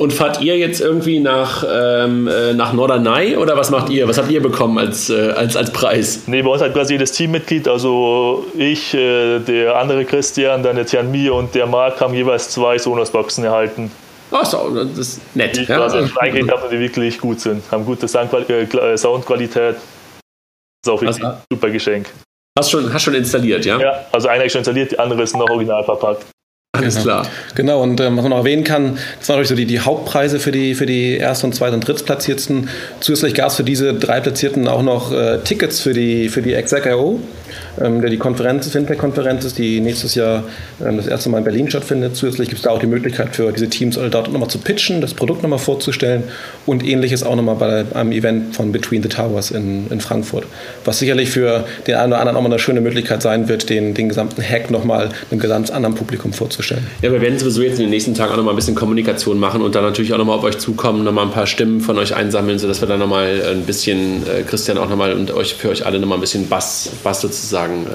[0.00, 4.08] Und fahrt ihr jetzt irgendwie nach, ähm, äh, nach Norderney oder was macht ihr?
[4.08, 6.22] Was habt ihr bekommen als, äh, als, als Preis?
[6.26, 10.86] Nee, bei uns hat quasi jedes Teammitglied, also ich, äh, der andere Christian, dann der
[10.86, 13.90] Tian Mir und der Marc haben jeweils zwei Sonos-Boxen erhalten.
[14.30, 15.54] Ach so, das ist nett.
[15.54, 15.76] Die ja.
[15.76, 17.62] quasi eingeredet habe, die wirklich gut sind.
[17.70, 19.74] Haben gute äh, Soundqualität.
[19.74, 19.82] Das
[20.82, 22.08] ist auch wirklich also, ein super Geschenk.
[22.58, 23.78] Hast schon, hast schon installiert, ja?
[23.78, 26.24] Ja, also einer ist schon installiert, die andere ist noch original verpackt.
[26.82, 27.04] Alles genau.
[27.04, 27.26] klar.
[27.54, 30.40] Genau, und ähm, was man noch erwähnen kann, das waren natürlich so die, die Hauptpreise
[30.40, 32.68] für die, für die Erst- und Zweit- und Drittplatzierten.
[33.00, 36.54] Zusätzlich gab es für diese drei Platzierten auch noch äh, Tickets für die, für die
[36.54, 37.20] Exec.io
[37.80, 40.44] ähm, der die Konferenz, Fintech-Konferenz ist, die nächstes Jahr
[40.84, 42.16] ähm, das erste Mal in Berlin stattfindet.
[42.16, 45.00] Zusätzlich gibt es da auch die Möglichkeit für diese Teams alle dort nochmal zu pitchen,
[45.00, 46.24] das Produkt nochmal vorzustellen
[46.66, 50.44] und ähnliches auch nochmal bei einem Event von Between the Towers in, in Frankfurt.
[50.84, 53.94] Was sicherlich für den einen oder anderen auch mal eine schöne Möglichkeit sein wird, den,
[53.94, 56.86] den gesamten Hack nochmal einem ganz anderen Publikum vorzustellen.
[57.02, 59.62] Ja, wir werden sowieso jetzt in den nächsten Tagen auch nochmal ein bisschen Kommunikation machen
[59.62, 62.58] und dann natürlich auch nochmal auf euch zukommen, nochmal ein paar Stimmen von euch einsammeln,
[62.58, 65.98] sodass wir dann nochmal ein bisschen, äh, Christian auch nochmal und euch für euch alle
[65.98, 67.39] nochmal ein bisschen Bass, Bass sozusagen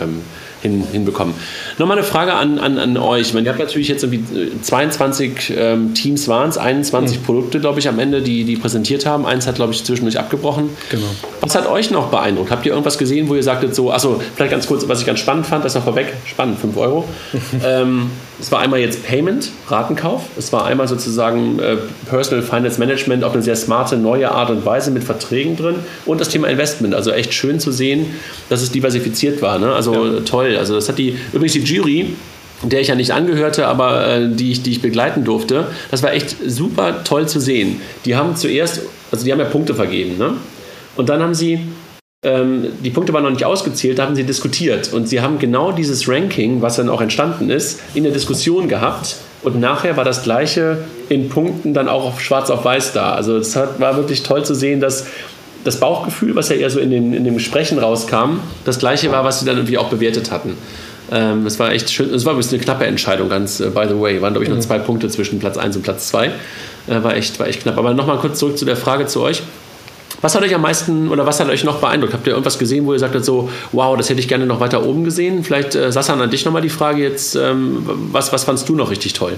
[0.02, 0.22] ähm,
[0.66, 1.34] hin, hinbekommen.
[1.78, 3.28] Nochmal eine Frage an, an, an euch.
[3.28, 7.24] Ich meine, ihr habt natürlich jetzt irgendwie 22 äh, ähm, Teams waren es, 21 mhm.
[7.24, 9.26] Produkte, glaube ich, am Ende, die, die präsentiert haben.
[9.26, 10.70] Eins hat, glaube ich, zwischendurch abgebrochen.
[10.90, 11.06] Genau.
[11.42, 12.52] Was hat euch noch beeindruckt?
[12.52, 15.20] Habt ihr irgendwas gesehen, wo ihr sagtet so, achso, vielleicht ganz kurz, was ich ganz
[15.20, 17.06] spannend fand, das noch vorweg, spannend, 5 Euro.
[17.66, 20.24] ähm, es war einmal jetzt Payment, Ratenkauf.
[20.38, 21.78] Es war einmal sozusagen äh,
[22.10, 25.76] Personal Finance Management auf eine sehr smarte, neue Art und Weise mit Verträgen drin.
[26.06, 26.94] Und das Thema Investment.
[26.94, 28.08] Also echt schön zu sehen,
[28.50, 29.58] dass es diversifiziert war.
[29.58, 29.74] Ne?
[29.74, 30.20] Also ja.
[30.22, 30.55] toll.
[30.58, 32.14] Also das hat die, übrigens die Jury,
[32.64, 36.14] der ich ja nicht angehörte, aber äh, die, ich, die ich begleiten durfte, das war
[36.14, 37.82] echt super toll zu sehen.
[38.06, 40.18] Die haben zuerst, also die haben ja Punkte vergeben.
[40.18, 40.34] Ne?
[40.96, 41.60] Und dann haben sie
[42.26, 44.92] ähm, die Punkte waren noch nicht ausgezählt, da haben sie diskutiert.
[44.92, 49.18] Und sie haben genau dieses Ranking, was dann auch entstanden ist, in der Diskussion gehabt.
[49.44, 53.14] Und nachher war das Gleiche in Punkten dann auch auf schwarz auf weiß da.
[53.14, 55.06] Also es war wirklich toll zu sehen, dass
[55.66, 59.26] das Bauchgefühl, was ja eher so in den, in den Gesprächen rauskam, das Gleiche war,
[59.26, 60.56] was sie dann irgendwie auch bewertet hatten.
[61.12, 63.86] Ähm, es war echt schön, es war ein bisschen eine knappe Entscheidung, ganz uh, by
[63.88, 64.22] the way.
[64.22, 64.62] Waren, glaube ich, nur mhm.
[64.62, 66.28] zwei Punkte zwischen Platz 1 und Platz 2.
[66.28, 66.32] Äh,
[66.88, 67.78] war, echt, war echt knapp.
[67.78, 69.42] Aber nochmal kurz zurück zu der Frage zu euch
[70.26, 72.12] Was hat euch am meisten oder was hat euch noch beeindruckt?
[72.16, 74.84] Habt ihr irgendwas gesehen, wo ihr sagt so, wow, das hätte ich gerne noch weiter
[74.84, 75.44] oben gesehen?
[75.44, 78.90] Vielleicht, äh, Sassan, an dich nochmal die Frage jetzt, ähm, was, was fandst du noch
[78.90, 79.38] richtig toll?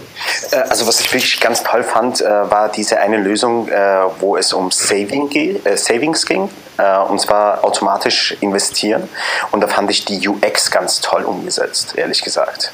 [0.52, 3.76] Äh, also was ich wirklich ganz toll fand, äh, war diese eine Lösung, äh,
[4.22, 6.48] wo es um Saving äh, Savings ging
[6.78, 9.10] äh, und zwar automatisch investieren.
[9.52, 12.72] Und da fand ich die UX ganz toll umgesetzt, ehrlich gesagt.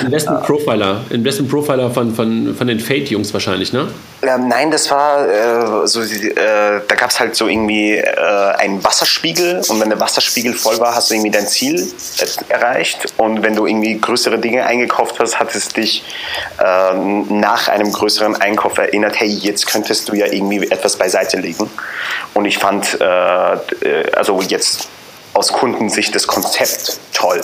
[0.00, 3.88] Investment Profiler, Investment Profiler von, von, von den Fate-Jungs wahrscheinlich, ne?
[4.22, 8.04] Ähm, nein, das war äh, so, äh, da gab es halt so irgendwie äh,
[8.58, 11.86] einen Wasserspiegel und wenn der Wasserspiegel voll war, hast du irgendwie dein Ziel
[12.48, 16.04] erreicht und wenn du irgendwie größere Dinge eingekauft hast, hat es dich
[16.58, 21.70] äh, nach einem größeren Einkauf erinnert, hey, jetzt könntest du ja irgendwie etwas beiseite legen
[22.34, 24.88] und ich fand, äh, äh, also jetzt
[25.34, 27.40] aus Kundensicht das Konzept toll.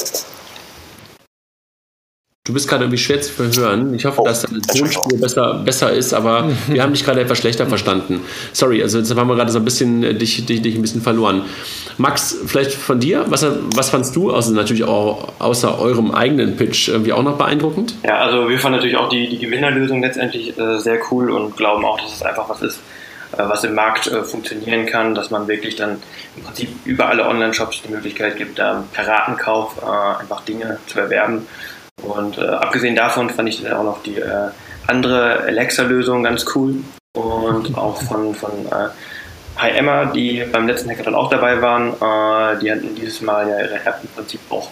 [2.45, 3.95] Du bist gerade irgendwie schwer zu verhören.
[3.95, 7.39] Ich hoffe, oh, dass deine Tonspur besser, besser ist, aber wir haben dich gerade etwas
[7.39, 8.21] schlechter verstanden.
[8.53, 11.03] Sorry, also jetzt haben wir gerade so ein bisschen äh, dich, dich, dich ein bisschen
[11.03, 11.43] verloren.
[11.99, 16.89] Max, vielleicht von dir, was, was fandst du, außer natürlich auch außer eurem eigenen Pitch,
[16.89, 17.95] irgendwie auch noch beeindruckend?
[18.03, 21.85] Ja, also wir fanden natürlich auch die, die Gewinnerlösung letztendlich äh, sehr cool und glauben
[21.85, 22.81] auch, dass es einfach was ist,
[23.35, 26.03] äh, was im Markt äh, funktionieren kann, dass man wirklich dann
[26.37, 30.99] im Prinzip über alle Online-Shops die Möglichkeit gibt, da per Ratenkauf äh, einfach Dinge zu
[30.99, 31.47] erwerben
[32.03, 34.49] und äh, abgesehen davon fand ich dann auch noch die äh,
[34.87, 36.77] andere Alexa-Lösung ganz cool.
[37.15, 38.88] Und auch von, von äh,
[39.57, 43.61] Hi Emma, die beim letzten Hackathon auch dabei waren, äh, die hatten dieses Mal ja
[43.61, 44.69] ihre App im Prinzip auch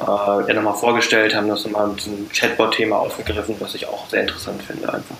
[0.00, 4.22] äh, ja nochmal vorgestellt, haben das nochmal mit diesem Chatbot-Thema aufgegriffen, was ich auch sehr
[4.22, 5.16] interessant finde einfach.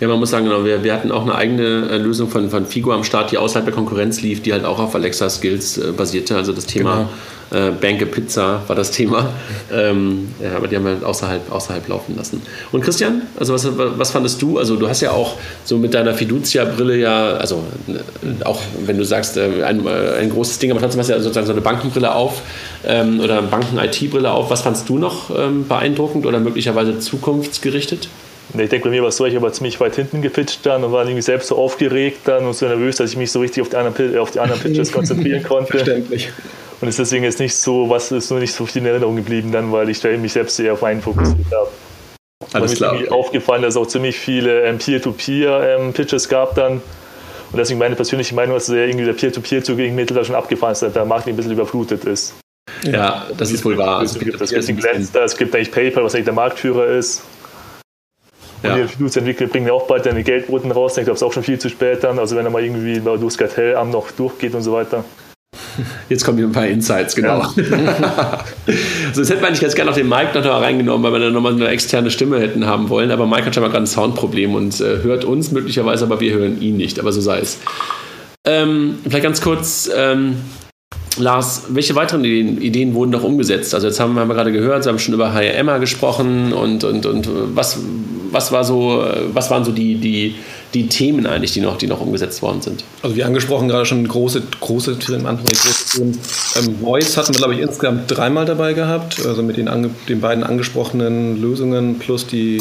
[0.00, 2.66] Ja, man muss sagen, genau, wir, wir hatten auch eine eigene äh, Lösung von, von
[2.66, 5.92] Figo am Start, die außerhalb der Konkurrenz lief, die halt auch auf Alexa Skills äh,
[5.92, 6.36] basierte.
[6.36, 7.08] Also das Thema genau.
[7.52, 9.28] Äh, Banke Pizza war das Thema.
[9.72, 12.42] Ähm, ja, aber die haben wir außerhalb, außerhalb laufen lassen.
[12.72, 14.58] Und Christian, also was, was fandest du?
[14.58, 19.04] Also du hast ja auch so mit deiner Fiducia-Brille ja, also äh, auch wenn du
[19.04, 21.60] sagst, äh, ein, äh, ein großes Ding, aber trotzdem hast du ja sozusagen so eine
[21.60, 22.42] Bankenbrille auf
[22.86, 24.50] ähm, oder Banken-IT-Brille auf.
[24.50, 28.08] Was fandst du noch ähm, beeindruckend oder möglicherweise zukunftsgerichtet?
[28.54, 30.92] Ich denke, bei mir war es so, ich habe ziemlich weit hinten gepitcht dann und
[30.92, 33.70] war irgendwie selbst so aufgeregt dann und so nervös, dass ich mich so richtig auf
[33.70, 35.70] die anderen, auf die anderen Pitches konzentrieren konnte.
[35.72, 36.30] Verständlich.
[36.80, 39.16] Und es ist deswegen jetzt nicht so, was ist nur nicht so viel in Erinnerung
[39.16, 41.70] geblieben dann, weil ich mich selbst sehr auf einen fokussiert habe.
[42.52, 42.94] Alles klar.
[42.94, 46.72] Mir ist aufgefallen, dass es auch ziemlich viele ähm, Peer-to-Peer-Pitches ähm, gab dann.
[47.52, 50.82] Und deswegen meine persönliche Meinung, dass irgendwie der Peer-to-Peer-Zug gegen Mittel da schon abgefahren ist,
[50.82, 52.34] dass der Markt ein bisschen überflutet ist.
[52.84, 53.98] Ja, das ist wohl wahr.
[53.98, 57.22] Also, es gibt, es gibt eigentlich PayPal, was eigentlich der Marktführer ist.
[58.62, 58.76] Und ja.
[58.76, 60.96] die Fiducia-Entwickler bringen ja auch bald deine Geldboten raus.
[60.96, 62.18] Ich glaube, es ist auch schon viel zu spät dann.
[62.18, 65.04] Also wenn er mal irgendwie durchs Kartellamt noch durchgeht und so weiter.
[66.08, 67.40] Jetzt kommen hier ein paar Insights, genau.
[67.56, 68.44] Ja.
[69.12, 71.32] so, jetzt hätten wir eigentlich ganz gerne auf den Mike noch reingenommen, weil wir dann
[71.32, 73.10] nochmal eine externe Stimme hätten haben wollen.
[73.10, 76.32] Aber Mike hat schon mal gerade ein Soundproblem und äh, hört uns möglicherweise, aber wir
[76.32, 77.00] hören ihn nicht.
[77.00, 77.58] Aber so sei es.
[78.46, 79.90] Ähm, vielleicht ganz kurz.
[79.94, 80.36] Ähm,
[81.18, 83.74] Lars, welche weiteren Ideen, Ideen, wurden noch umgesetzt?
[83.74, 87.28] Also jetzt haben wir gerade gehört, Sie haben schon über HRMA gesprochen und, und, und
[87.54, 87.78] was,
[88.32, 90.34] was, war so, was waren so die, die,
[90.74, 92.84] die Themen eigentlich, die noch, die noch umgesetzt worden sind?
[93.02, 95.26] Also wie angesprochen, gerade schon große, große Themen.
[95.26, 100.20] Ähm, Voice hatten wir, glaube ich, insgesamt dreimal dabei gehabt, also mit den, ange, den
[100.20, 102.56] beiden angesprochenen Lösungen plus die,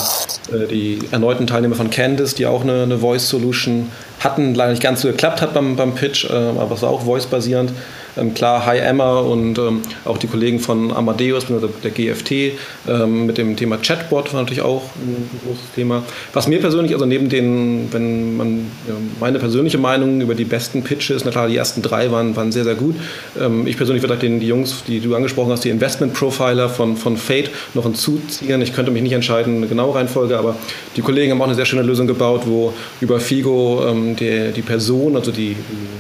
[0.52, 4.54] äh, die erneuten Teilnehmer von Candice, die auch eine, eine Voice-Solution hatten.
[4.54, 7.72] Leider nicht ganz so geklappt hat beim, beim Pitch, äh, aber es war auch voice-basierend.
[8.18, 11.46] Ähm, klar, Hi Emma und ähm, auch die Kollegen von Amadeus,
[11.84, 16.04] der GFT, ähm, mit dem Thema Chatbot war natürlich auch ein großes Thema.
[16.34, 20.84] Was mir persönlich, also neben den, wenn man ja, meine persönliche Meinung über die besten
[20.84, 22.96] Pitches, na klar, die ersten drei waren, waren sehr, sehr gut.
[23.40, 26.98] Ähm, ich persönlich würde den die Jungs, die du angesprochen hast, die Investment Profiler von,
[26.98, 28.62] von Fate noch hinzuziehen.
[28.62, 30.58] Ich könnte mich nicht entscheiden, eine genaue Reihenfolge, aber
[30.98, 34.62] die Kollegen haben auch eine sehr schöne Lösung gebaut, wo über Figo ähm, die, die
[34.62, 35.56] Person, also die,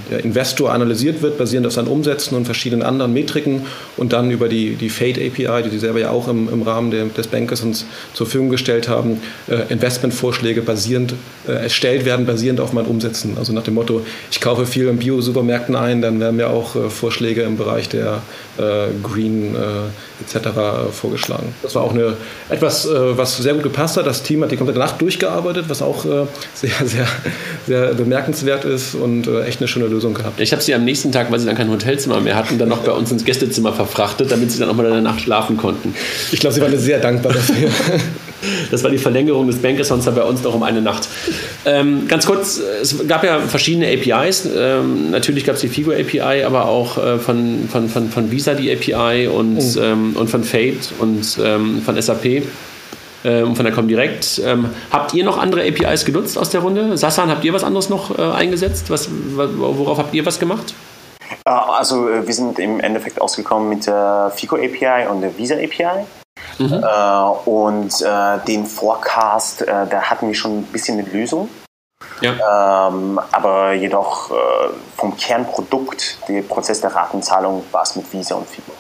[0.10, 4.31] der Investor analysiert wird, basierend auf seinen Umsätzen umsetzen und verschiedenen anderen Metriken und dann
[4.31, 7.27] über die, die Fate API, die Sie selber ja auch im, im Rahmen der, des
[7.27, 11.13] Bankers uns zur Verfügung gestellt haben, äh, Investmentvorschläge basierend
[11.47, 13.37] äh, erstellt werden, basierend auf meinen Umsätzen.
[13.37, 16.89] Also nach dem Motto, ich kaufe viel in Bio-Supermärkten ein, dann werden mir auch äh,
[16.89, 18.23] Vorschläge im Bereich der
[18.57, 20.49] äh, Green äh, etc.
[20.91, 21.53] vorgeschlagen.
[21.61, 22.17] Das war auch eine,
[22.49, 24.07] etwas, äh, was sehr gut gepasst hat.
[24.07, 26.03] Das Team hat die komplette Nacht durchgearbeitet, was auch
[26.53, 27.07] sehr, sehr,
[27.67, 30.39] sehr bemerkenswert ist und echt eine schöne Lösung gehabt.
[30.39, 32.80] Ich habe sie am nächsten Tag, weil sie dann kein Hotelzimmer mehr hatten, dann noch
[32.80, 35.93] bei uns ins Gästezimmer verfrachtet, damit sie dann auch mal in der Nacht schlafen konnten.
[36.32, 37.69] Ich glaube, sie waren sehr dankbar dafür.
[38.71, 41.08] Das war die Verlängerung des Bankathons bei uns noch um eine Nacht.
[41.63, 44.49] Ähm, ganz kurz, es gab ja verschiedene APIs.
[44.58, 48.56] Ähm, natürlich gab es die Figo API, aber auch äh, von, von, von, von Visa
[48.56, 49.82] die API und, mhm.
[49.84, 52.41] ähm, und von Fate und ähm, von SAP.
[53.23, 54.41] ähm, von der Comdirect.
[54.43, 56.97] Ähm, habt ihr noch andere APIs genutzt aus der Runde?
[56.97, 58.89] Sassan, habt ihr was anderes noch äh, eingesetzt?
[58.89, 60.73] Was, worauf habt ihr was gemacht?
[61.46, 66.06] Also wir sind im Endeffekt ausgekommen mit der FICO API und der Visa API.
[66.58, 66.84] Mhm.
[66.84, 71.50] Äh, und äh, den Forecast, äh, da hatten wir schon ein bisschen eine Lösung.
[72.22, 72.88] Ja.
[72.88, 74.34] Ähm, aber jedoch äh,
[74.96, 78.72] vom Kernprodukt, der Prozess der Ratenzahlung, war es mit Visa und FICO.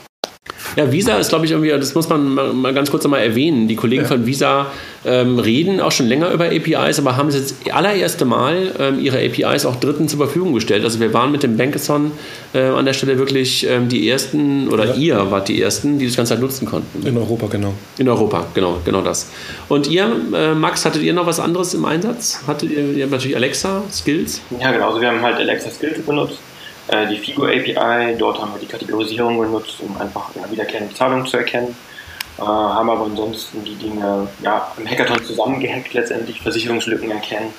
[0.75, 3.67] Ja, Visa ist, glaube ich, irgendwie, das muss man mal, ganz kurz einmal erwähnen.
[3.67, 4.07] Die Kollegen ja.
[4.07, 4.67] von Visa
[5.05, 9.17] ähm, reden auch schon länger über APIs, aber haben jetzt das allererste Mal ähm, ihre
[9.17, 10.83] APIs auch Dritten zur Verfügung gestellt.
[10.83, 12.11] Also wir waren mit dem Bankathon
[12.53, 14.95] äh, an der Stelle wirklich ähm, die Ersten, oder ja.
[14.95, 17.05] ihr wart die Ersten, die das Ganze halt nutzen konnten.
[17.05, 17.73] In Europa, genau.
[17.97, 19.29] In Europa, genau, genau das.
[19.67, 22.41] Und ihr, äh, Max, hattet ihr noch was anderes im Einsatz?
[22.47, 24.41] Hattet ihr, ihr habt natürlich Alexa, Skills?
[24.59, 26.39] Ja, genau, also wir haben halt Alexa Skills benutzt
[26.91, 28.15] äh, die Figo API.
[28.17, 31.75] Dort haben wir die Kategorisierung genutzt, um einfach ja, wiederkehrende Zahlungen zu erkennen.
[32.37, 37.53] Äh, haben aber ansonsten die Dinge ja, im Hackathon zusammengehackt, letztendlich Versicherungslücken erkennen,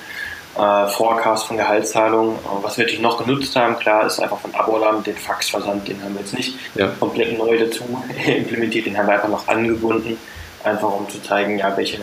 [0.57, 2.35] äh, Forecast von Gehaltszahlungen.
[2.35, 6.01] Äh, was wir natürlich noch genutzt haben, klar, ist einfach von Abolam den Faxversand, den
[6.03, 6.87] haben wir jetzt nicht ja.
[6.99, 7.83] komplett neu dazu
[8.25, 10.17] implementiert, den haben wir einfach noch angebunden,
[10.63, 11.99] einfach um zu zeigen, ja, welche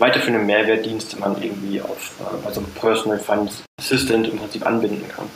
[0.00, 5.28] weiterführenden Mehrwertdienste man irgendwie auf äh, also Personal Funds Assistant im Prinzip anbinden kann.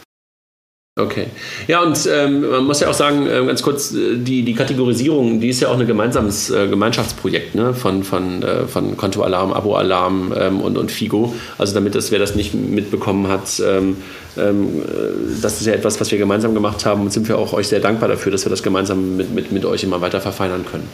[0.99, 1.27] Okay.
[1.69, 5.41] Ja, und ähm, man muss ja auch sagen, äh, ganz kurz, äh, die, die Kategorisierung,
[5.41, 7.73] die ist ja auch ein gemeinsames äh, Gemeinschaftsprojekt ne?
[7.73, 11.35] von, von, äh, von Kontoalarm, Abo-Alarm ähm, und, und Figo.
[11.57, 13.99] Also damit das, wer das nicht mitbekommen hat, ähm,
[14.37, 17.53] ähm, äh, das ist ja etwas, was wir gemeinsam gemacht haben und sind wir auch
[17.53, 20.65] euch sehr dankbar dafür, dass wir das gemeinsam mit, mit, mit euch immer weiter verfeinern
[20.69, 20.89] können.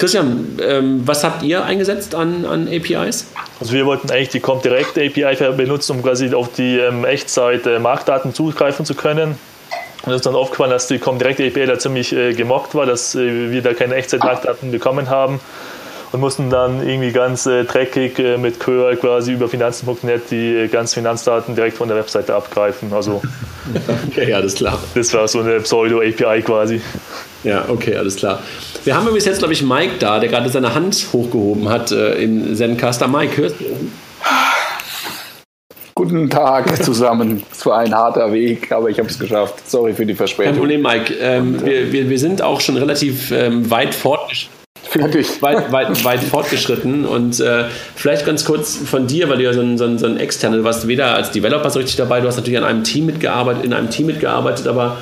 [0.00, 3.26] Christian, ähm, was habt ihr eingesetzt an, an APIs?
[3.60, 8.86] Also wir wollten eigentlich die Comdirect API benutzen, um quasi auf die ähm, Echtzeit-Marktdaten zugreifen
[8.86, 9.38] zu können.
[10.02, 13.14] Und es ist dann aufgefallen, dass die Comdirect API da ziemlich äh, gemockt war, dass
[13.14, 15.38] äh, wir da keine Echtzeit-Marktdaten bekommen haben
[16.12, 20.68] und mussten dann irgendwie ganz äh, dreckig äh, mit Curl quasi über finanzen.net die äh,
[20.68, 22.92] ganzen Finanzdaten direkt von der Webseite abgreifen.
[22.92, 23.22] Also
[24.08, 24.78] okay, alles klar.
[24.94, 26.80] Das war so eine Pseudo-API quasi.
[27.44, 28.42] Ja, okay, alles klar.
[28.84, 32.14] Wir haben bis jetzt, glaube ich, Mike da, der gerade seine Hand hochgehoben hat äh,
[32.14, 33.06] im Zencaster.
[33.06, 33.64] Mike, hörst du?
[35.94, 37.42] Guten Tag zusammen.
[37.52, 39.68] Es war ein harter Weg, aber ich habe es geschafft.
[39.68, 40.52] Sorry für die Verspätung.
[40.52, 41.14] Kein Problem, Mike.
[41.20, 44.59] Ähm, Und, äh, wir, wir, wir sind auch schon relativ ähm, weit fortgeschritten.
[44.90, 45.40] Fertig.
[45.40, 47.06] Weit, weit, weit fortgeschritten.
[47.06, 50.06] Und äh, vielleicht ganz kurz von dir, weil du ja so ein, so ein, so
[50.06, 52.82] ein Externer, du warst weder als Developer so richtig dabei, du hast natürlich an einem
[52.82, 54.98] Team mitgearbeitet, in einem Team mitgearbeitet, aber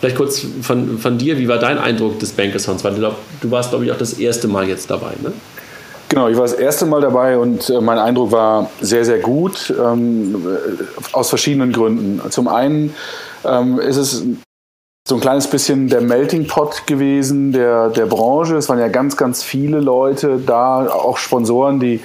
[0.00, 2.82] Vielleicht kurz von, von dir, wie war dein Eindruck des Bankathons?
[2.84, 5.30] Weil du, du warst, glaube ich, auch das erste Mal jetzt dabei, ne?
[6.08, 9.72] Genau, ich war das erste Mal dabei und äh, mein Eindruck war sehr, sehr gut,
[9.78, 10.44] ähm,
[11.12, 12.20] aus verschiedenen Gründen.
[12.30, 12.94] Zum einen
[13.44, 14.24] ähm, ist es
[15.10, 18.54] so ein kleines bisschen der Melting Pot gewesen der, der Branche.
[18.56, 22.00] Es waren ja ganz, ganz viele Leute da, auch Sponsoren, die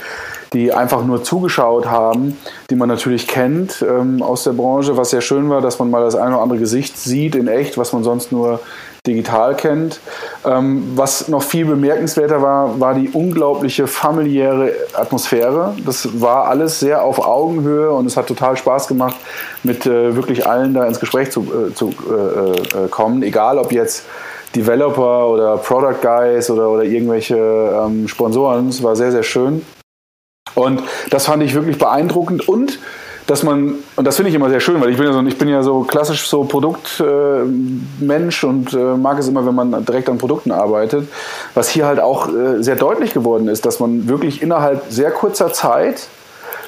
[0.54, 2.38] die einfach nur zugeschaut haben,
[2.70, 6.02] die man natürlich kennt ähm, aus der Branche, was sehr schön war, dass man mal
[6.02, 8.62] das eine oder andere Gesicht sieht in echt, was man sonst nur
[9.08, 10.00] digital kennt.
[10.46, 15.76] Ähm, was noch viel bemerkenswerter war, war die unglaubliche familiäre Atmosphäre.
[15.86, 19.16] Das war alles sehr auf Augenhöhe und es hat total Spaß gemacht,
[19.64, 23.72] mit äh, wirklich allen da ins Gespräch zu, äh, zu äh, äh kommen, egal ob
[23.72, 24.06] jetzt
[24.56, 28.70] Developer oder Product Guys oder, oder irgendwelche ähm, Sponsoren.
[28.70, 29.66] Es war sehr, sehr schön.
[30.54, 32.80] Und das fand ich wirklich beeindruckend und
[33.28, 35.38] dass man, und das finde ich immer sehr schön, weil ich bin ja so, ich
[35.38, 40.10] bin ja so klassisch so Produktmensch äh, und äh, mag es immer, wenn man direkt
[40.10, 41.08] an Produkten arbeitet.
[41.54, 45.52] Was hier halt auch äh, sehr deutlich geworden ist, dass man wirklich innerhalb sehr kurzer
[45.54, 46.08] Zeit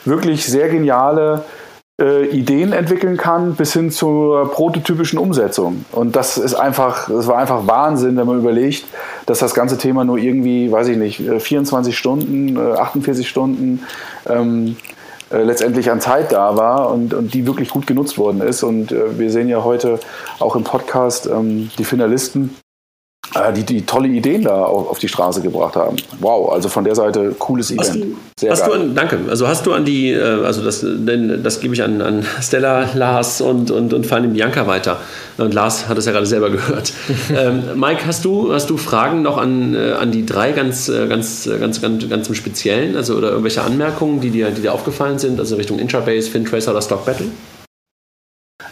[0.04, 1.44] wirklich sehr geniale
[2.02, 5.86] äh, Ideen entwickeln kann, bis hin zur prototypischen Umsetzung.
[5.92, 8.86] Und das ist einfach, das war einfach Wahnsinn, wenn man überlegt,
[9.26, 13.84] dass das ganze Thema nur irgendwie, weiß ich nicht, 24 äh, Stunden, 48 äh, Stunden
[14.28, 14.78] ähm,
[15.32, 18.64] äh, letztendlich an Zeit da war und, und die wirklich gut genutzt worden ist.
[18.64, 20.00] Und äh, wir sehen ja heute
[20.40, 22.56] auch im Podcast ähm, die Finalisten,
[23.52, 25.96] die, die tolle Ideen da auf, auf, die Straße gebracht haben.
[26.20, 27.82] Wow, also von der Seite cooles Event.
[27.82, 28.70] Hast du, Sehr hast geil.
[28.70, 29.20] Du an, danke.
[29.30, 33.42] Also hast du an die, äh, also das, das gebe ich an, an Stella, Lars
[33.42, 34.98] und, und, und vor allem Bianca weiter.
[35.38, 36.94] Und Lars hat es ja gerade selber gehört.
[37.36, 41.50] ähm, Mike, hast du, hast du Fragen noch an, äh, an die drei ganz, ganz,
[41.60, 42.96] ganz, ganz, ganz im Speziellen?
[42.96, 46.82] Also oder irgendwelche Anmerkungen, die dir, die dir aufgefallen sind, also Richtung Intrabase, FinTracer oder
[46.82, 47.28] Stock Battle?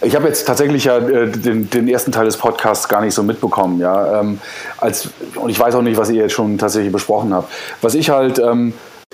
[0.05, 3.23] Ich habe jetzt tatsächlich ja äh, den, den, ersten Teil des Podcasts gar nicht so
[3.23, 4.21] mitbekommen, ja.
[4.21, 4.39] Ähm,
[4.77, 7.51] als, und ich weiß auch nicht, was ihr jetzt schon tatsächlich besprochen habt.
[7.81, 8.73] Was ich halt ähm,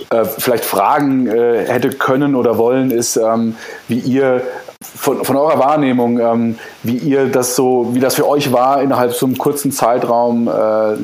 [0.10, 3.56] äh, vielleicht fragen äh, hätte können oder wollen, ist, ähm,
[3.88, 4.42] wie ihr
[4.82, 9.14] von, von eurer Wahrnehmung, ähm, wie ihr das so, wie das für euch war, innerhalb
[9.14, 10.52] so einem kurzen Zeitraum äh,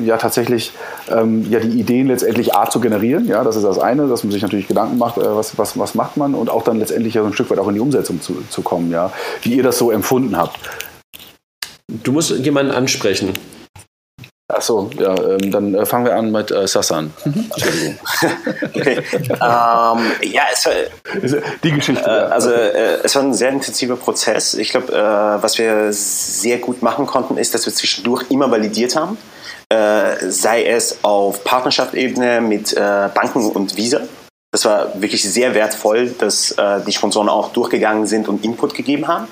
[0.04, 0.72] ja tatsächlich
[1.08, 4.32] ähm, ja die Ideen letztendlich A zu generieren, ja, das ist das eine, dass man
[4.32, 7.22] sich natürlich Gedanken macht, äh, was, was, was macht man und auch dann letztendlich ja
[7.22, 9.12] so ein Stück weit auch in die Umsetzung zu, zu kommen, ja,
[9.42, 10.58] wie ihr das so empfunden habt.
[11.88, 13.32] Du musst jemanden ansprechen.
[14.58, 17.14] Achso, ja, ähm, dann äh, fangen wir an mit äh, Sassan.
[17.24, 17.48] Mhm.
[17.54, 17.98] Entschuldigung.
[18.74, 19.02] okay.
[19.12, 20.72] ähm, ja, es war,
[21.62, 22.04] die Geschichte.
[22.04, 24.54] Äh, also äh, es war ein sehr intensiver Prozess.
[24.54, 28.96] Ich glaube, äh, was wir sehr gut machen konnten, ist, dass wir zwischendurch immer validiert
[28.96, 29.16] haben,
[29.68, 34.00] äh, sei es auf Partnerschaftsebene mit Banken und Visa.
[34.50, 36.56] Das war wirklich sehr wertvoll, dass
[36.86, 39.28] die Sponsoren auch durchgegangen sind und Input gegeben haben.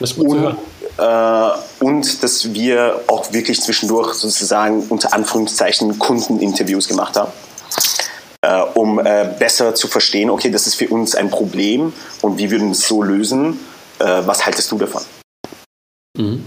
[0.00, 5.12] Das ist gut und, zu hören äh, und dass wir auch wirklich zwischendurch sozusagen unter
[5.12, 7.32] Anführungszeichen Kundeninterviews gemacht haben,
[8.42, 11.92] äh, um äh, besser zu verstehen, okay, das ist für uns ein Problem
[12.22, 13.58] und wie würden wir es so lösen,
[13.98, 15.02] äh, was haltest du davon?
[16.16, 16.44] Mhm.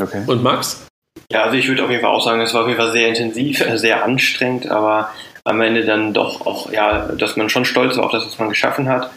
[0.00, 0.22] Okay.
[0.26, 0.86] Und Max?
[1.30, 3.08] Ja, also ich würde auf jeden Fall auch sagen, es war auf jeden Fall sehr
[3.08, 5.10] intensiv, sehr anstrengend, aber
[5.44, 8.48] am Ende dann doch auch, ja, dass man schon stolz ist auf das, was man
[8.48, 9.10] geschaffen hat.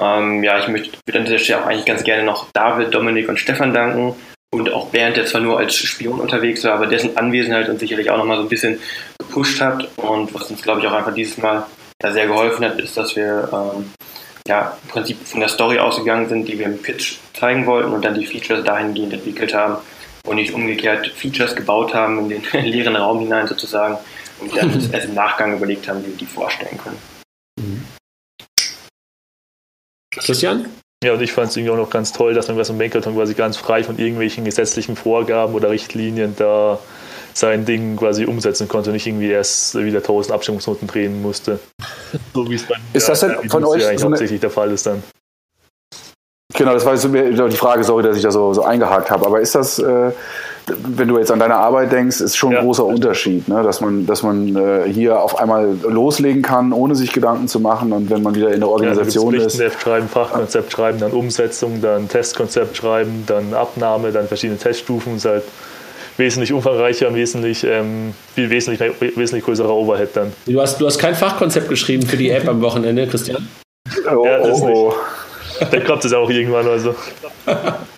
[0.00, 3.38] Ähm, ja, ich möchte an dieser Stelle auch eigentlich ganz gerne noch David, Dominik und
[3.38, 4.14] Stefan danken
[4.50, 8.10] und auch Bernd, der zwar nur als Spion unterwegs war, aber dessen Anwesenheit uns sicherlich
[8.10, 8.78] auch nochmal so ein bisschen
[9.18, 11.66] gepusht hat und was uns, glaube ich, auch einfach dieses Mal
[12.02, 13.92] ja, sehr geholfen hat, ist, dass wir ähm,
[14.46, 18.04] ja, im Prinzip von der Story ausgegangen sind, die wir im Pitch zeigen wollten und
[18.04, 19.76] dann die Features dahingehend entwickelt haben
[20.24, 23.98] und nicht umgekehrt Features gebaut haben in den leeren Raum hinein sozusagen
[24.40, 26.98] und dann erst im Nachgang überlegt haben, wie wir die vorstellen können.
[27.60, 27.97] Mhm.
[30.18, 30.66] Christian?
[31.04, 33.14] Ja, und ich fand es irgendwie auch noch ganz toll, dass man was im Bankerton
[33.14, 36.78] quasi ganz frei von irgendwelchen gesetzlichen Vorgaben oder Richtlinien da
[37.34, 41.60] sein Ding quasi umsetzen konnte und nicht irgendwie erst wieder tausend Abstimmungsnoten drehen musste.
[42.34, 44.86] So wie es beim ist das denn von euch eigentlich so hauptsächlich der Fall ist
[44.86, 45.02] dann.
[46.54, 49.26] Genau, das war so die Frage, sorry, dass ich da so, so eingehakt habe.
[49.26, 50.10] Aber ist das, äh,
[50.78, 52.62] wenn du jetzt an deine Arbeit denkst, ist schon ein ja.
[52.62, 53.62] großer Unterschied, ne?
[53.62, 57.92] dass man, dass man äh, hier auf einmal loslegen kann, ohne sich Gedanken zu machen.
[57.92, 59.60] Und wenn man wieder in der Organisation ja, ist.
[59.80, 65.16] schreiben, Fachkonzept schreiben, dann Umsetzung, dann Testkonzept schreiben, dann Abnahme, dann verschiedene Teststufen.
[65.16, 65.44] ist halt
[66.16, 70.32] wesentlich umfangreicher und wesentlich, ähm, viel wesentlich, wesentlich größerer Overhead dann.
[70.46, 73.48] Du hast, du hast kein Fachkonzept geschrieben für die App am Wochenende, Christian?
[74.10, 74.92] Oh, ja, das oh.
[75.60, 75.72] Nicht.
[75.72, 76.94] Dann kommt es auch irgendwann also.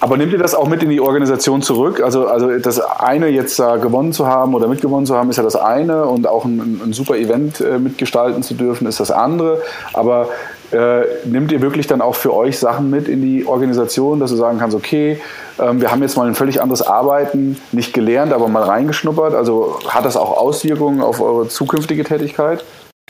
[0.00, 2.02] Aber nehmt ihr das auch mit in die Organisation zurück?
[2.02, 5.42] Also, also das eine jetzt da gewonnen zu haben oder mitgewonnen zu haben, ist ja
[5.42, 9.60] das eine und auch ein, ein super Event äh, mitgestalten zu dürfen, ist das andere.
[9.92, 10.28] Aber
[10.72, 14.36] äh, nehmt ihr wirklich dann auch für euch Sachen mit in die Organisation, dass du
[14.36, 15.20] sagen kannst, okay,
[15.58, 19.34] ähm, wir haben jetzt mal ein völlig anderes Arbeiten, nicht gelernt, aber mal reingeschnuppert.
[19.34, 22.64] Also hat das auch Auswirkungen auf eure zukünftige Tätigkeit?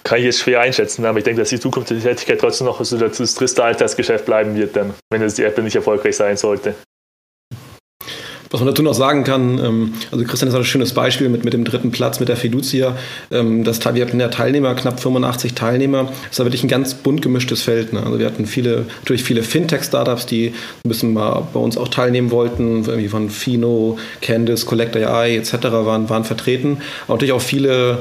[0.05, 2.97] Kann ich jetzt schwer einschätzen, aber ich denke, dass die zukünftige Tätigkeit trotzdem noch so
[2.97, 6.75] das triste Alltagsgeschäft bleiben wird, dann, wenn jetzt die App nicht erfolgreich sein sollte.
[8.53, 11.53] Was man dazu noch sagen kann, ähm, also Christian ist ein schönes Beispiel mit, mit
[11.53, 12.97] dem dritten Platz, mit der Fiducia.
[13.31, 16.11] Ähm, das, wir hatten ja Teilnehmer, knapp 85 Teilnehmer.
[16.29, 17.93] Das war wirklich ein ganz bunt gemischtes Feld.
[17.93, 18.03] Ne?
[18.03, 20.53] Also wir hatten viele, natürlich viele Fintech-Startups, die
[20.85, 25.55] ein bisschen mal bei uns auch teilnehmen wollten, irgendwie von Fino, Candice, Collector AI etc.
[25.71, 26.79] waren, waren vertreten.
[27.07, 28.01] Aber natürlich auch viele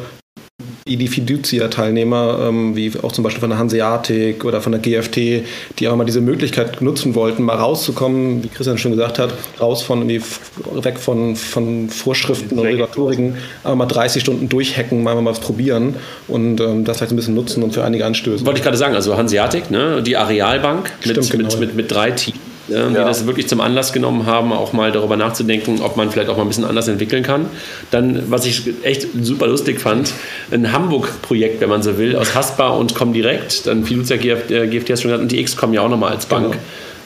[0.97, 5.45] die Fiducia-Teilnehmer, ähm, wie auch zum Beispiel von der Hanseatic oder von der GFT,
[5.79, 9.81] die auch mal diese Möglichkeit nutzen wollten, mal rauszukommen, wie Christian schon gesagt hat, raus
[9.81, 15.39] von weg von, von Vorschriften und Regulatoriken, aber mal 30 Stunden durchhacken, mal, mal was
[15.39, 15.95] probieren
[16.27, 18.45] und ähm, das vielleicht ein bisschen nutzen und für einige anstößen.
[18.45, 21.49] Wollte ich gerade sagen, also Hanseatic, ne, die Arealbank Stimmt, mit, genau.
[21.49, 23.05] mit, mit, mit drei Teams die ja.
[23.05, 26.43] das wirklich zum Anlass genommen haben, auch mal darüber nachzudenken, ob man vielleicht auch mal
[26.43, 27.47] ein bisschen anders entwickeln kann.
[27.91, 30.13] Dann, was ich echt super lustig fand,
[30.51, 35.01] ein Hamburg-Projekt, wenn man so will, aus Haspa und Comdirect, dann Fiducia GFT äh, hast
[35.01, 36.51] schon gesagt, und die X kommen ja auch nochmal als Bank.
[36.51, 36.61] Genau.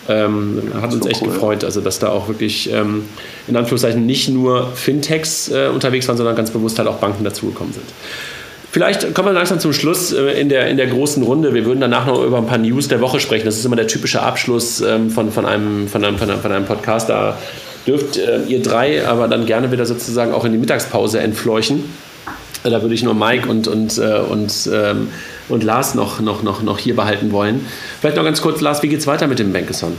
[0.09, 1.30] Ähm, hat uns echt cool.
[1.30, 3.05] gefreut, also dass da auch wirklich ähm,
[3.47, 7.72] in Anführungszeichen nicht nur Fintechs äh, unterwegs waren, sondern ganz bewusst halt auch Banken dazugekommen
[7.74, 7.86] sind.
[8.74, 11.53] Vielleicht kommen wir langsam zum Schluss äh, in der, in der großen Runde.
[11.53, 13.45] Wir würden danach noch über ein paar News der Woche sprechen.
[13.45, 16.51] Das ist immer der typische Abschluss ähm, von, von, einem, von, einem, von, einem, von
[16.51, 17.07] einem Podcast.
[17.07, 17.38] Da
[17.86, 21.84] dürft äh, ihr drei aber dann gerne wieder sozusagen auch in die Mittagspause entfleuchen.
[22.63, 25.09] Äh, da würde ich nur Mike und, und, und, ähm,
[25.49, 27.67] und Lars noch, noch, noch, noch hier behalten wollen.
[28.01, 29.93] Vielleicht noch ganz kurz, Lars, wie geht es weiter mit dem Bankathon?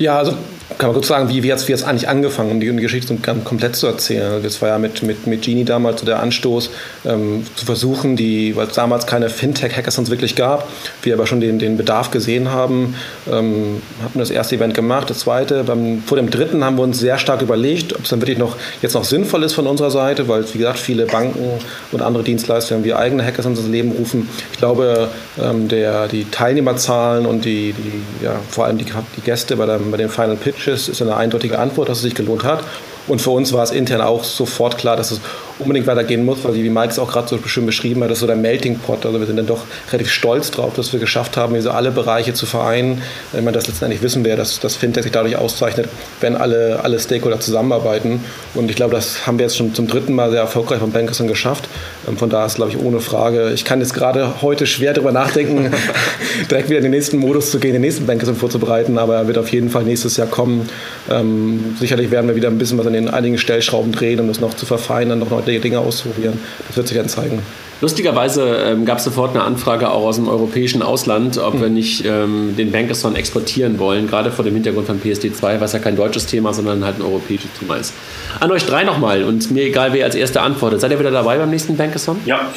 [0.00, 0.34] Ja, also
[0.78, 3.14] kann man kurz sagen, wie, wie hat es eigentlich angefangen, um die, Geschichte
[3.44, 4.42] komplett zu erzählen.
[4.42, 6.70] Das war ja mit, mit, mit Genie damals so der Anstoß,
[7.04, 10.68] ähm, zu versuchen, die, weil es damals keine Fintech-Hackathons wirklich gab,
[11.02, 12.94] wir aber schon den, den Bedarf gesehen haben,
[13.26, 15.10] ähm, haben wir das erste Event gemacht.
[15.10, 18.20] Das zweite, beim, vor dem dritten haben wir uns sehr stark überlegt, ob es dann
[18.20, 21.60] wirklich noch jetzt noch sinnvoll ist von unserer Seite, weil, wie gesagt, viele Banken
[21.92, 24.28] und andere Dienstleister irgendwie eigene Hackathons ins Leben rufen.
[24.52, 25.08] Ich glaube,
[25.42, 29.78] ähm, der, die Teilnehmerzahlen und die, die ja, vor allem die, die Gäste bei, der,
[29.78, 30.36] bei den Final
[30.66, 32.64] Ist eine eindeutige Antwort, dass es sich gelohnt hat.
[33.06, 35.20] Und für uns war es intern auch sofort klar, dass es
[35.60, 38.20] unbedingt weitergehen muss, weil wie Mike es auch gerade so schön beschrieben hat, das ist
[38.20, 39.06] so der Melting Pot.
[39.06, 42.34] Also wir sind dann doch relativ stolz drauf, dass wir geschafft haben, diese alle Bereiche
[42.34, 43.02] zu vereinen.
[43.32, 45.88] Wenn man das letztendlich wissen wäre, dass das Fintech sich dadurch auszeichnet,
[46.20, 48.24] wenn alle, alle Stakeholder zusammenarbeiten.
[48.54, 51.28] Und ich glaube, das haben wir jetzt schon zum dritten Mal sehr erfolgreich von Bankerson
[51.28, 51.68] geschafft.
[52.08, 53.50] Ähm, von da ist, glaube ich, ohne Frage.
[53.52, 55.70] Ich kann jetzt gerade heute schwer darüber nachdenken,
[56.50, 59.38] direkt wieder in den nächsten Modus zu gehen, den nächsten Bankerson vorzubereiten, aber er wird
[59.38, 60.68] auf jeden Fall nächstes Jahr kommen.
[61.10, 64.40] Ähm, sicherlich werden wir wieder ein bisschen was an den einigen Stellschrauben drehen, um das
[64.40, 66.38] noch zu verfeinern, noch neue Dinge auszuprobieren.
[66.68, 67.42] Das wird sich dann zeigen.
[67.80, 71.60] Lustigerweise ähm, gab es sofort eine Anfrage auch aus dem europäischen Ausland, ob mhm.
[71.60, 75.78] wir nicht ähm, den Bankathon exportieren wollen, gerade vor dem Hintergrund von PSD2, was ja
[75.78, 77.94] kein deutsches Thema, sondern halt ein europäisches Thema ist.
[78.38, 80.82] An euch drei nochmal und mir egal, wer als Erster antwortet.
[80.82, 82.20] Seid ihr wieder dabei beim nächsten Bankathon?
[82.26, 82.50] Ja,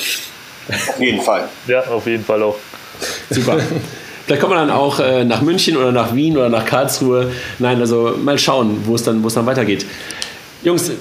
[0.67, 1.47] auf jeden Fall.
[1.67, 2.57] Ja, auf jeden Fall auch.
[3.29, 3.57] Super.
[4.25, 7.31] Vielleicht kommt man dann auch äh, nach München oder nach Wien oder nach Karlsruhe.
[7.59, 9.85] Nein, also mal schauen, wo es dann, dann weitergeht.
[10.63, 10.91] Jungs,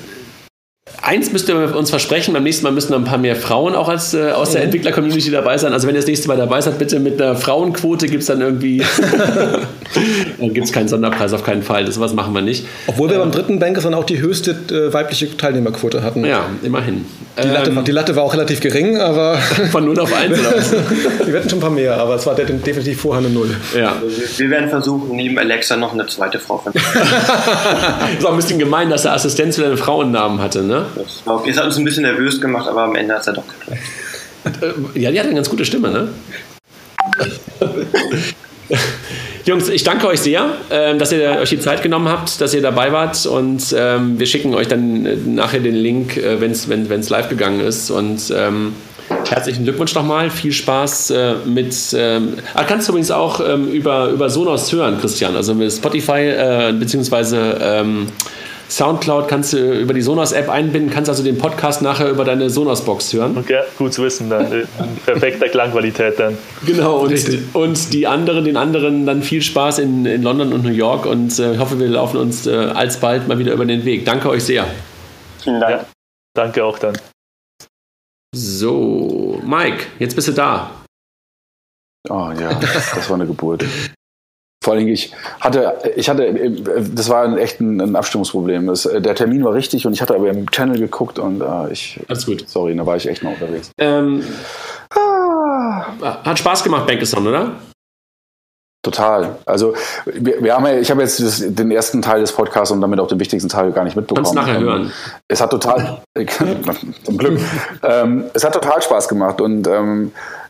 [1.05, 4.15] Eins müsst ihr uns versprechen, beim nächsten Mal müssen ein paar mehr Frauen auch als,
[4.15, 4.67] äh, aus der mhm.
[4.67, 5.73] Entwickler-Community dabei sein.
[5.73, 8.41] Also wenn ihr das nächste Mal dabei seid, bitte mit einer Frauenquote gibt es dann
[8.41, 8.79] irgendwie,
[10.39, 11.87] dann gibt es keinen Sonderpreis, auf keinen Fall.
[11.87, 12.67] Das was machen wir nicht.
[12.87, 16.25] Obwohl wir ähm, beim dritten Banker dann auch die höchste äh, weibliche Teilnehmerquote hatten.
[16.25, 17.05] Ja, immerhin.
[17.37, 19.37] Die Latte, ähm, die Latte, war auch relativ gering, aber...
[19.73, 20.73] Von 0 auf 1 oder was?
[21.27, 23.57] wir hatten schon ein paar mehr, aber es war definitiv vorher eine Null.
[23.77, 23.97] Ja.
[24.01, 26.87] Also wir werden versuchen, neben Alexa noch eine zweite Frau zu finden.
[28.15, 30.87] das war ein bisschen gemein, dass der Assistenz wieder einen Frauennamen hatte, ne?
[30.95, 33.45] Das, das hat uns ein bisschen nervös gemacht, aber am Ende hat es ja doch
[33.47, 33.81] geklappt.
[34.95, 36.09] Ja, die hat eine ganz gute Stimme, ne?
[39.45, 42.63] Jungs, ich danke euch sehr, ähm, dass ihr euch die Zeit genommen habt, dass ihr
[42.63, 47.09] dabei wart und ähm, wir schicken euch dann äh, nachher den Link, äh, wenn es
[47.09, 48.75] live gegangen ist und ähm,
[49.29, 54.73] herzlichen Glückwunsch nochmal, viel Spaß äh, mit, ah, kannst du übrigens auch über, über Sonos
[54.73, 58.09] hören, Christian, also mit Spotify beziehungsweise ähm,
[58.73, 63.13] Soundcloud kannst du über die Sonos-App einbinden, kannst also den Podcast nachher über deine Sonos-Box
[63.13, 63.37] hören.
[63.37, 64.67] Okay, gut zu wissen dann.
[65.05, 66.39] Perfekter Klangqualität dann.
[66.65, 67.15] Genau, und,
[67.53, 71.39] und die anderen, den anderen dann viel Spaß in, in London und New York und
[71.39, 74.07] äh, ich hoffe, wir laufen uns äh, alsbald mal wieder über den Weg.
[74.07, 74.67] Danke euch sehr.
[75.43, 75.71] Vielen Dank.
[75.71, 75.87] Ja,
[76.35, 76.97] danke auch dann.
[78.35, 80.71] So, Mike, jetzt bist du da.
[82.09, 83.67] Oh ja, das war eine Geburt.
[84.63, 86.51] Vor allem, ich hatte, ich hatte,
[86.95, 88.69] das war echt ein, ein Abstimmungsproblem.
[88.69, 91.99] Das, der Termin war richtig und ich hatte aber im Channel geguckt und äh, ich.
[92.09, 92.49] Alles gut.
[92.49, 93.73] Sorry, da war ich echt noch unterwegs.
[93.77, 94.25] Ähm,
[94.95, 95.87] ah.
[96.25, 97.57] Hat Spaß gemacht, Bankeson, oder?
[98.85, 99.37] Total.
[99.47, 99.75] Also
[100.07, 103.01] wir, wir haben ja, ich habe jetzt das, den ersten Teil des Podcasts und damit
[103.01, 104.25] auch den wichtigsten Teil gar nicht mitbekommen.
[104.25, 104.93] Kannst nachher hören.
[105.27, 106.03] Es hat total,
[107.05, 107.41] zum Glück,
[107.83, 110.42] ähm, es hat total Spaß gemacht und ähm, äh,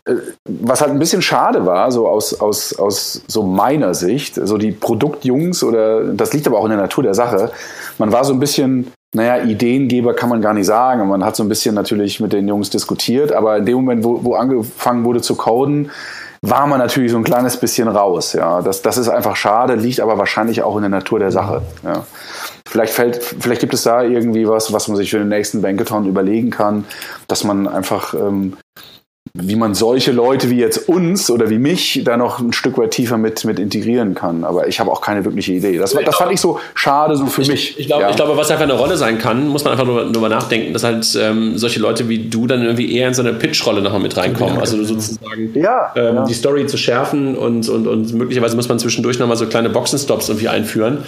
[0.45, 4.73] was halt ein bisschen schade war, so aus, aus, aus so meiner Sicht, so die
[4.73, 7.53] Produktjungs oder das liegt aber auch in der Natur der Sache,
[7.99, 11.07] man war so ein bisschen, naja, Ideengeber kann man gar nicht sagen.
[11.09, 14.25] Man hat so ein bisschen natürlich mit den Jungs diskutiert, aber in dem Moment, wo,
[14.25, 15.91] wo angefangen wurde zu coden,
[16.45, 18.33] war man natürlich so ein kleines bisschen raus.
[18.33, 21.63] Ja, das, das ist einfach schade, liegt aber wahrscheinlich auch in der Natur der Sache.
[21.85, 22.05] Ja.
[22.67, 26.07] Vielleicht, fällt, vielleicht gibt es da irgendwie was, was man sich für den nächsten Bankathon
[26.07, 26.87] überlegen kann,
[27.29, 28.57] dass man einfach ähm,
[29.35, 32.91] wie man solche Leute wie jetzt uns oder wie mich da noch ein Stück weit
[32.91, 34.45] tiefer mit, mit integrieren kann.
[34.45, 35.79] Aber ich habe auch keine wirkliche Idee.
[35.79, 37.79] Das, das fand ich so schade so für ich, mich.
[37.79, 38.11] Ich glaube, ja.
[38.11, 41.19] glaube, was einfach eine Rolle sein kann, muss man einfach nur darüber nachdenken, dass halt
[41.19, 44.59] ähm, solche Leute wie du dann irgendwie eher in so eine Pitch-Rolle nochmal mit reinkommen.
[44.59, 46.25] Also sozusagen ja, ähm, ja.
[46.25, 50.29] die Story zu schärfen und, und, und möglicherweise muss man zwischendurch nochmal so kleine Boxenstops
[50.29, 51.05] irgendwie einführen.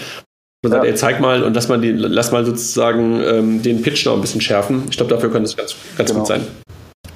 [0.62, 4.06] Man sagt, ey, zeig mal und lass mal, die, lass mal sozusagen ähm, den Pitch
[4.06, 4.84] noch ein bisschen schärfen.
[4.88, 6.20] Ich glaube, dafür könnte es ganz, ganz genau.
[6.20, 6.46] gut sein.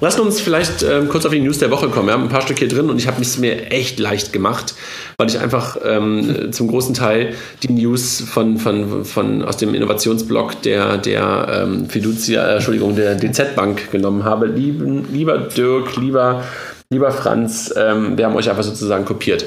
[0.01, 2.07] Lass uns vielleicht ähm, kurz auf die News der Woche kommen.
[2.07, 4.73] Wir haben ein paar Stück hier drin und ich habe es mir echt leicht gemacht,
[5.17, 7.33] weil ich einfach ähm, zum großen Teil
[7.63, 13.15] die News von, von, von aus dem Innovationsblock der, der ähm, Fiducia, äh, Entschuldigung, der
[13.15, 14.45] DZ Bank genommen habe.
[14.45, 16.45] Lieben, lieber Dirk, lieber,
[16.89, 19.43] lieber Franz, ähm, wir haben euch einfach sozusagen kopiert.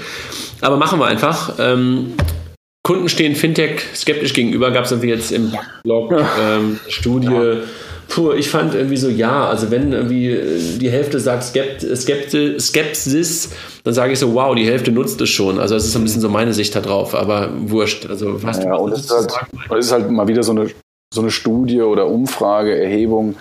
[0.61, 1.55] Aber machen wir einfach.
[1.59, 2.12] Ähm,
[2.82, 7.28] Kunden stehen Fintech skeptisch gegenüber, gab es irgendwie jetzt im Blog ähm, Studie.
[7.28, 7.57] Ja
[8.12, 12.60] Puh, ich fand irgendwie so, ja, also wenn irgendwie äh, die Hälfte sagt Skept, Skepti,
[12.60, 13.48] Skepsis,
[13.84, 15.58] dann sage ich so, wow, die Hälfte nutzt es schon.
[15.58, 18.04] Also das ist ein bisschen so meine Sicht da drauf, aber wurscht.
[18.10, 19.32] Also was ja, und es ist, halt,
[19.78, 20.68] es ist halt mal wieder so eine,
[21.14, 23.36] so eine Studie oder Umfrage, Erhebung.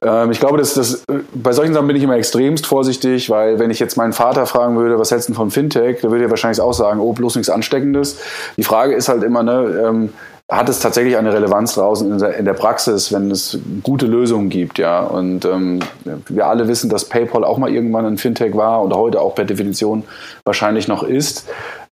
[0.00, 1.02] Ähm, ich glaube, dass das,
[1.34, 4.76] bei solchen Sachen bin ich immer extremst vorsichtig, weil wenn ich jetzt meinen Vater fragen
[4.76, 7.50] würde, was hältst du von Fintech, der würde er wahrscheinlich auch sagen, oh, bloß nichts
[7.50, 8.18] Ansteckendes.
[8.56, 10.12] Die Frage ist halt immer, ne, ähm,
[10.50, 14.48] hat es tatsächlich eine Relevanz draußen in der, in der, Praxis, wenn es gute Lösungen
[14.48, 15.00] gibt, ja.
[15.00, 15.80] Und ähm,
[16.28, 19.44] wir alle wissen, dass PayPal auch mal irgendwann ein Fintech war oder heute auch per
[19.44, 20.04] Definition
[20.44, 21.48] wahrscheinlich noch ist.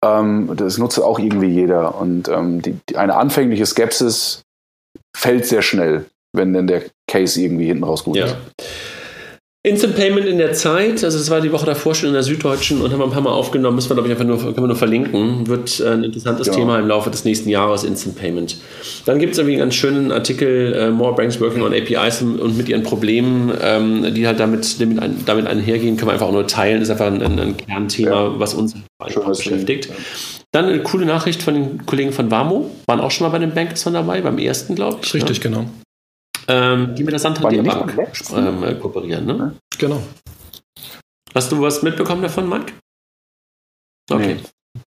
[0.04, 2.00] Ähm, das nutzt auch irgendwie jeder.
[2.00, 4.42] Und ähm, die, die, eine anfängliche Skepsis
[5.16, 8.26] fällt sehr schnell, wenn denn der Case irgendwie hinten raus gut ja.
[8.26, 8.36] ist.
[9.66, 12.80] Instant Payment in der Zeit, also es war die Woche davor schon in der Süddeutschen
[12.80, 14.68] und haben wir ein paar Mal aufgenommen, müssen wir glaube ich einfach nur, können wir
[14.68, 16.52] nur verlinken, wird ein interessantes ja.
[16.52, 18.58] Thema im Laufe des nächsten Jahres, Instant Payment.
[19.06, 22.56] Dann gibt es irgendwie einen ganz schönen Artikel, uh, More Banks Working on APIs und
[22.56, 26.32] mit ihren Problemen, ähm, die halt damit, damit, ein, damit einhergehen, können wir einfach auch
[26.32, 28.38] nur teilen, ist einfach ein, ein, ein Kernthema, ja.
[28.38, 29.88] was uns beschäftigt.
[30.52, 33.52] Dann eine coole Nachricht von den Kollegen von Wamo, waren auch schon mal bei den
[33.52, 35.12] Bankathon dabei, beim ersten, glaube ich.
[35.12, 35.50] Richtig, ne?
[35.50, 35.66] genau
[36.48, 37.98] ähm, die mit der Santander Bank
[38.34, 39.26] ähm, äh, kooperieren.
[39.26, 39.54] Ne?
[39.78, 40.02] Genau.
[41.34, 42.72] Hast du was mitbekommen davon, Mike?
[44.10, 44.36] Okay.
[44.36, 44.40] Nee.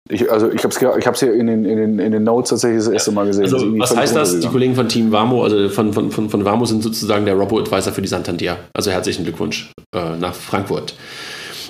[0.09, 0.73] Ich, also ich habe
[1.13, 3.45] es hier in den, in, den, in den Notes tatsächlich das erste Mal gesehen.
[3.45, 4.39] Also, was heißt das?
[4.39, 7.93] Die Kollegen von Team Vamo, also von, von, von, von Vamo sind sozusagen der Robo-Advisor
[7.93, 8.57] für die Santander.
[8.73, 10.95] Also herzlichen Glückwunsch äh, nach Frankfurt.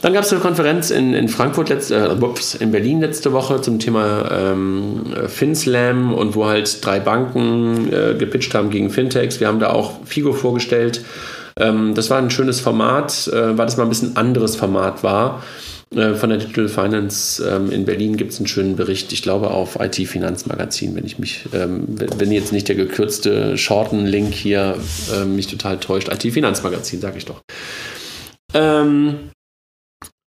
[0.01, 3.61] Dann gab es eine Konferenz in, in Frankfurt, letzte, äh, ups, in Berlin letzte Woche
[3.61, 9.39] zum Thema ähm, FinSlam und wo halt drei Banken äh, gepitcht haben gegen Fintechs.
[9.39, 11.03] Wir haben da auch Figo vorgestellt.
[11.59, 15.41] Ähm, das war ein schönes Format, äh, weil das mal ein bisschen anderes Format war.
[15.95, 19.49] Äh, von der Digital Finance ähm, in Berlin gibt es einen schönen Bericht, ich glaube
[19.51, 24.75] auf IT Finanzmagazin, wenn ich mich, ähm, wenn jetzt nicht der gekürzte Shorten-Link hier
[25.15, 26.09] äh, mich total täuscht.
[26.09, 27.41] IT Finanzmagazin, sage ich doch.
[28.53, 29.31] Ähm,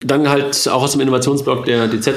[0.03, 2.07] dann halt auch aus dem Innovationsblock der DZ,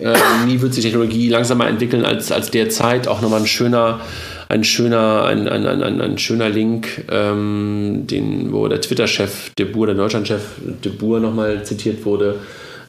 [0.00, 0.16] äh,
[0.46, 3.06] nie wird sich Technologie langsamer entwickeln als, als derzeit.
[3.06, 4.00] Auch nochmal ein schöner,
[4.48, 9.88] ein schöner, ein, ein, ein, ein schöner Link, ähm, den, wo der Twitter-Chef De Boer,
[9.88, 10.42] der Deutschland-Chef
[10.84, 12.36] De Boer nochmal zitiert wurde.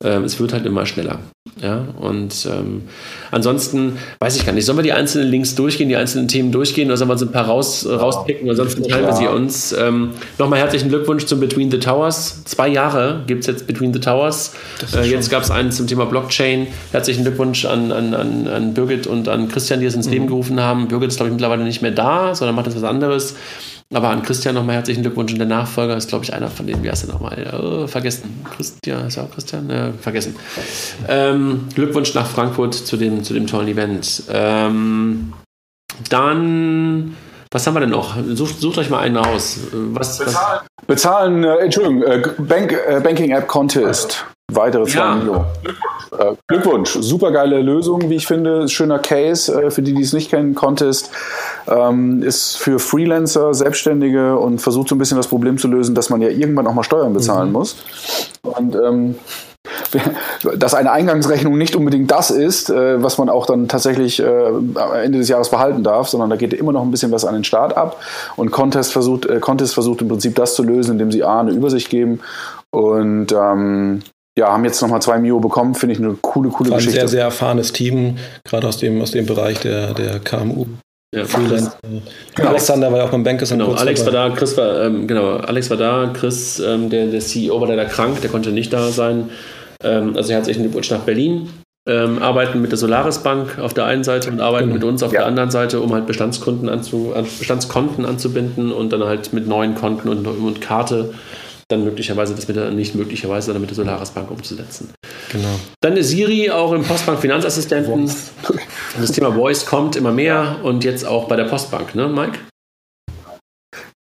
[0.01, 1.19] Ähm, es wird halt immer schneller.
[1.61, 2.83] Ja, und ähm,
[3.31, 6.87] ansonsten weiß ich gar nicht, sollen wir die einzelnen Links durchgehen, die einzelnen Themen durchgehen
[6.87, 8.49] oder sollen wir so ein paar raus, äh, rauspicken?
[8.49, 9.73] Ansonsten teilen wir sie uns.
[9.73, 12.45] Ähm, Nochmal herzlichen Glückwunsch zum Between the Towers.
[12.45, 14.53] Zwei Jahre gibt es jetzt Between the Towers.
[14.95, 16.67] Äh, jetzt gab es einen zum Thema Blockchain.
[16.91, 20.13] Herzlichen Glückwunsch an, an, an, an Birgit und an Christian, die es ins mhm.
[20.13, 20.87] Leben gerufen haben.
[20.87, 23.35] Birgit ist, glaube ich, mittlerweile nicht mehr da, sondern macht jetzt was anderes.
[23.93, 25.31] Aber an Christian nochmal herzlichen Glückwunsch.
[25.31, 27.51] Und der Nachfolger ist, glaube ich, einer von denen, wie heißt er nochmal?
[27.59, 28.45] Oh, vergessen.
[28.55, 29.69] Christian, ist auch Christian?
[29.69, 30.35] Äh, vergessen.
[31.07, 34.23] Ähm, Glückwunsch nach Frankfurt zu dem, zu dem tollen Event.
[34.29, 35.33] Ähm,
[36.09, 37.17] dann,
[37.51, 38.15] was haben wir denn noch?
[38.27, 39.59] Sucht, sucht euch mal einen aus.
[39.71, 40.85] Was, Bezahlen, was?
[40.85, 44.23] Bezahlen äh, Entschuldigung, äh, Bank, äh, Banking App Contest.
[44.49, 45.15] Weitere 2 ja.
[45.15, 45.45] Milo.
[46.17, 46.97] Äh, Glückwunsch.
[46.99, 48.67] Super geile Lösung, wie ich finde.
[48.67, 50.55] Schöner Case äh, für die, die es nicht kennen.
[50.55, 51.11] Contest
[51.67, 56.09] ähm, ist für Freelancer, Selbstständige und versucht so ein bisschen das Problem zu lösen, dass
[56.09, 57.53] man ja irgendwann auch mal Steuern bezahlen mhm.
[57.53, 57.77] muss.
[58.41, 59.15] Und ähm,
[60.57, 64.93] dass eine Eingangsrechnung nicht unbedingt das ist, äh, was man auch dann tatsächlich äh, am
[65.03, 67.43] Ende des Jahres behalten darf, sondern da geht immer noch ein bisschen was an den
[67.43, 68.01] Staat ab.
[68.35, 71.51] Und Contest versucht, äh, Contest versucht im Prinzip das zu lösen, indem sie A, eine
[71.51, 72.19] Übersicht geben
[72.71, 74.01] und ähm,
[74.39, 77.01] ja, haben jetzt nochmal zwei Mio bekommen, finde ich eine coole, coole Geschichte.
[77.01, 80.65] Ein sehr, sehr erfahrenes Team, gerade aus dem, aus dem Bereich der, der KMU.
[81.13, 81.71] Ja, Freelance.
[82.35, 82.49] Genau.
[82.49, 84.17] Alexander war ja auch beim Bankers genau, Alex dabei.
[84.17, 87.67] war da, Chris war, ähm, genau, Alex war da, Chris, ähm, der, der CEO war
[87.67, 89.29] leider krank, der konnte nicht da sein.
[89.83, 91.49] Ähm, also herzlichen Glückwunsch nach Berlin.
[91.87, 94.75] Ähm, arbeiten mit der Solaris Bank auf der einen Seite und arbeiten genau.
[94.75, 95.21] mit uns auf ja.
[95.21, 100.07] der anderen Seite, um halt Bestandskunden anzu, Bestandskonten anzubinden und dann halt mit neuen Konten
[100.09, 101.13] und, und Karte
[101.69, 104.91] dann möglicherweise das mit der, nicht möglicherweise, sondern mit der Solaris Bank umzusetzen.
[105.31, 105.59] Genau.
[105.81, 108.11] Dann ist Siri auch im Postbank Finanzassistenten.
[108.99, 112.39] Das Thema Voice kommt immer mehr und jetzt auch bei der Postbank, ne, Mike?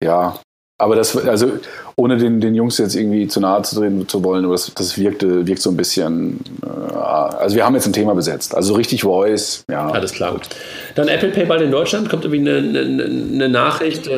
[0.03, 0.39] Ja,
[0.79, 1.59] aber das, also
[1.95, 4.97] ohne den, den Jungs jetzt irgendwie zu nahe zu treten zu wollen, aber das, das
[4.97, 6.39] wirkte, wirkt so ein bisschen.
[6.63, 8.55] Äh, also wir haben jetzt ein Thema besetzt.
[8.55, 9.89] Also richtig Voice, ja.
[9.91, 10.33] Alles klar.
[10.33, 10.49] Gut.
[10.95, 14.09] Dann Apple Pay bald in Deutschland, kommt irgendwie eine, eine, eine Nachricht.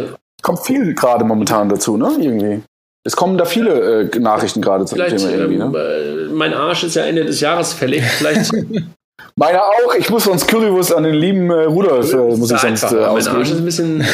[0.42, 2.12] Kommt viel gerade momentan dazu, ne?
[2.20, 2.62] Irgendwie.
[3.04, 5.58] Es kommen da viele äh, Nachrichten gerade zum Vielleicht, Thema irgendwie.
[5.58, 5.72] Ne?
[5.76, 8.04] Ähm, mein Arsch ist ja Ende des Jahres fällig.
[8.04, 8.52] Vielleicht.
[9.36, 9.96] Meiner auch.
[9.98, 13.28] Ich muss sonst Currywurst an den lieben äh, Rudolf, äh, muss ich sonst äh, Mein
[13.28, 14.02] Arsch ist ein bisschen.
[14.02, 14.06] Äh,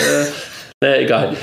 [0.82, 1.36] naja, egal.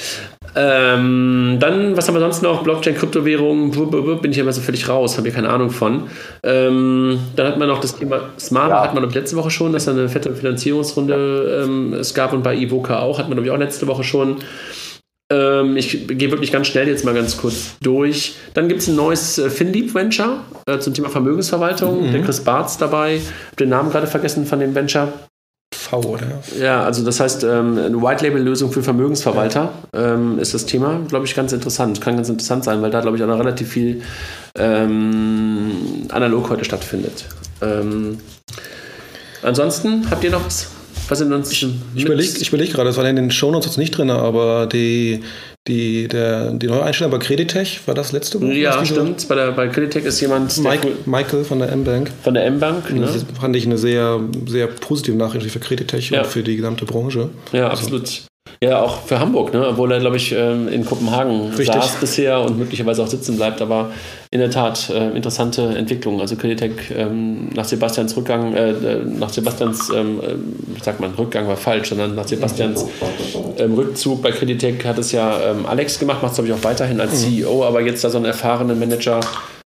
[0.57, 2.63] Ähm, dann, was haben wir sonst noch?
[2.63, 3.73] Blockchain, Kryptowährungen,
[4.21, 6.05] bin ich ja immer so völlig raus, habe ich keine Ahnung von.
[6.45, 8.83] Ähm, dann hat man noch das Thema Smart, ja.
[8.83, 12.55] hat man letzte Woche schon, dass da eine fette Finanzierungsrunde ähm, es gab und bei
[12.55, 14.37] Ivoca auch, hat man glaube ich auch letzte Woche schon.
[15.35, 18.37] Ähm, ich gehe wirklich ganz schnell jetzt mal ganz kurz durch.
[18.55, 22.09] Dann gibt es ein neues äh, FinLeap Venture äh, zum Thema Vermögensverwaltung.
[22.09, 22.13] Mhm.
[22.13, 23.17] Der Chris Bartz dabei.
[23.17, 25.13] Ich habe den Namen gerade vergessen von dem Venture.
[25.75, 26.27] V, oder?
[26.59, 30.15] Ja, also das heißt, ähm, eine White-Label-Lösung für Vermögensverwalter ja.
[30.15, 32.01] ähm, ist das Thema, glaube ich, ganz interessant.
[32.01, 34.03] Kann ganz interessant sein, weil da, glaube ich, auch noch relativ viel
[34.57, 37.25] ähm, analog heute stattfindet.
[37.61, 38.19] Ähm,
[39.43, 40.69] ansonsten, habt ihr noch was?
[41.09, 43.97] Was sind uns ich, ich überlege überleg gerade, das war in den Shownotes jetzt nicht
[43.97, 45.21] drin, aber die,
[45.69, 48.55] die, der, die neue Einstellung bei Creditech, war das letzte Woche?
[48.55, 49.29] Ja, stimmt.
[49.29, 50.57] Bei, der, bei Creditech ist jemand.
[50.59, 52.11] Mike, Michael von der M-Bank.
[52.23, 52.91] Von der M-Bank.
[52.91, 53.01] Ne?
[53.01, 56.23] Das fand ich eine sehr, sehr positive Nachricht für Creditech ja.
[56.23, 57.31] und für die gesamte Branche.
[57.53, 57.83] Ja, also.
[57.83, 58.25] absolut.
[58.65, 59.69] Ja, auch für Hamburg, ne?
[59.69, 61.67] obwohl er, glaube ich, ähm, in Kopenhagen Richtig.
[61.67, 63.61] saß bisher und möglicherweise auch sitzen bleibt.
[63.61, 63.91] Aber
[64.31, 66.23] in der Tat äh, interessante Entwicklung.
[66.23, 71.47] Also Creditec ähm, nach Sebastians Rückgang, äh, äh nach Sebastians, ähm, äh, sagt man, Rückgang
[71.47, 72.87] war falsch, sondern nach Sebastians
[73.59, 76.65] ähm, Rückzug bei Creditec hat es ja ähm, Alex gemacht, macht es, glaube ich, auch
[76.65, 77.37] weiterhin als mhm.
[77.37, 79.21] CEO, aber jetzt da so einen erfahrenen Manager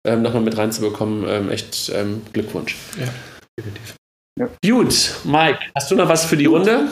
[0.06, 1.92] ähm, nochmal mit reinzubekommen, ähm, echt
[2.32, 2.76] Glückwunsch.
[3.00, 3.08] Ja,
[3.58, 3.96] definitiv.
[4.38, 4.48] Ja.
[4.64, 6.88] Gut, Mike, hast du noch was für die Runde?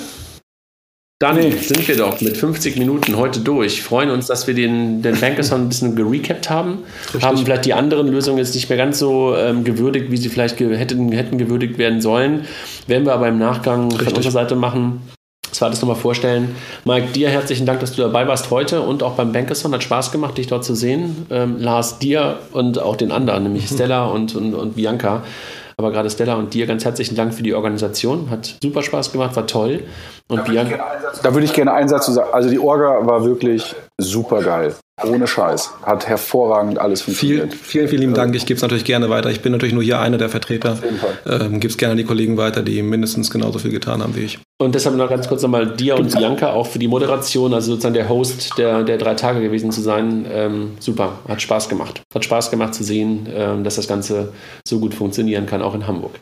[1.23, 3.81] Dann sind wir doch mit 50 Minuten heute durch.
[3.81, 6.79] Freuen uns, dass wir den, den Bankathon ein bisschen gerecapt haben.
[7.05, 7.23] Richtig.
[7.23, 10.57] Haben vielleicht die anderen Lösungen jetzt nicht mehr ganz so ähm, gewürdigt, wie sie vielleicht
[10.57, 12.45] ge hätten, hätten gewürdigt werden sollen.
[12.89, 14.09] Werden wir aber im Nachgang Richtig.
[14.09, 15.01] von unserer Seite machen.
[15.49, 16.57] Das war alles nochmal vorstellen.
[16.85, 19.73] Mike, dir herzlichen Dank, dass du dabei warst heute und auch beim Bankathon.
[19.73, 21.27] Hat Spaß gemacht, dich dort zu sehen.
[21.31, 25.23] Ähm, Lars, dir und auch den anderen, nämlich Stella und, und, und Bianca.
[25.77, 28.31] Aber gerade Stella und dir ganz herzlichen Dank für die Organisation.
[28.31, 29.85] Hat super Spaß gemacht, war toll.
[30.29, 32.31] Und da würde ich gerne einen Satz zu sagen.
[32.33, 34.75] Also die Orga war wirklich super geil.
[35.05, 35.71] Ohne Scheiß.
[35.83, 37.53] Hat hervorragend alles funktioniert.
[37.55, 38.35] Viel, vielen, vielen lieben Dank.
[38.37, 39.31] Ich gebe es natürlich gerne weiter.
[39.31, 40.73] Ich bin natürlich nur hier einer der Vertreter.
[40.73, 41.19] Auf jeden Fall.
[41.27, 44.21] Ähm, gebe es gerne an die Kollegen weiter, die mindestens genauso viel getan haben wie
[44.21, 44.39] ich.
[44.61, 47.95] Und deshalb noch ganz kurz nochmal dir und Bianca auch für die Moderation, also sozusagen
[47.95, 50.27] der Host der, der drei Tage gewesen zu sein.
[50.31, 52.03] Ähm, super, hat Spaß gemacht.
[52.15, 54.33] Hat Spaß gemacht zu sehen, ähm, dass das Ganze
[54.69, 56.13] so gut funktionieren kann, auch in Hamburg.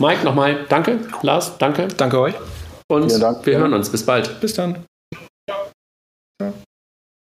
[0.00, 0.98] Mike, nochmal danke.
[1.22, 1.88] Lars, danke.
[1.96, 2.34] Danke euch.
[2.88, 3.90] Und wir hören uns.
[3.90, 4.40] Bis bald.
[4.40, 4.84] Bis dann.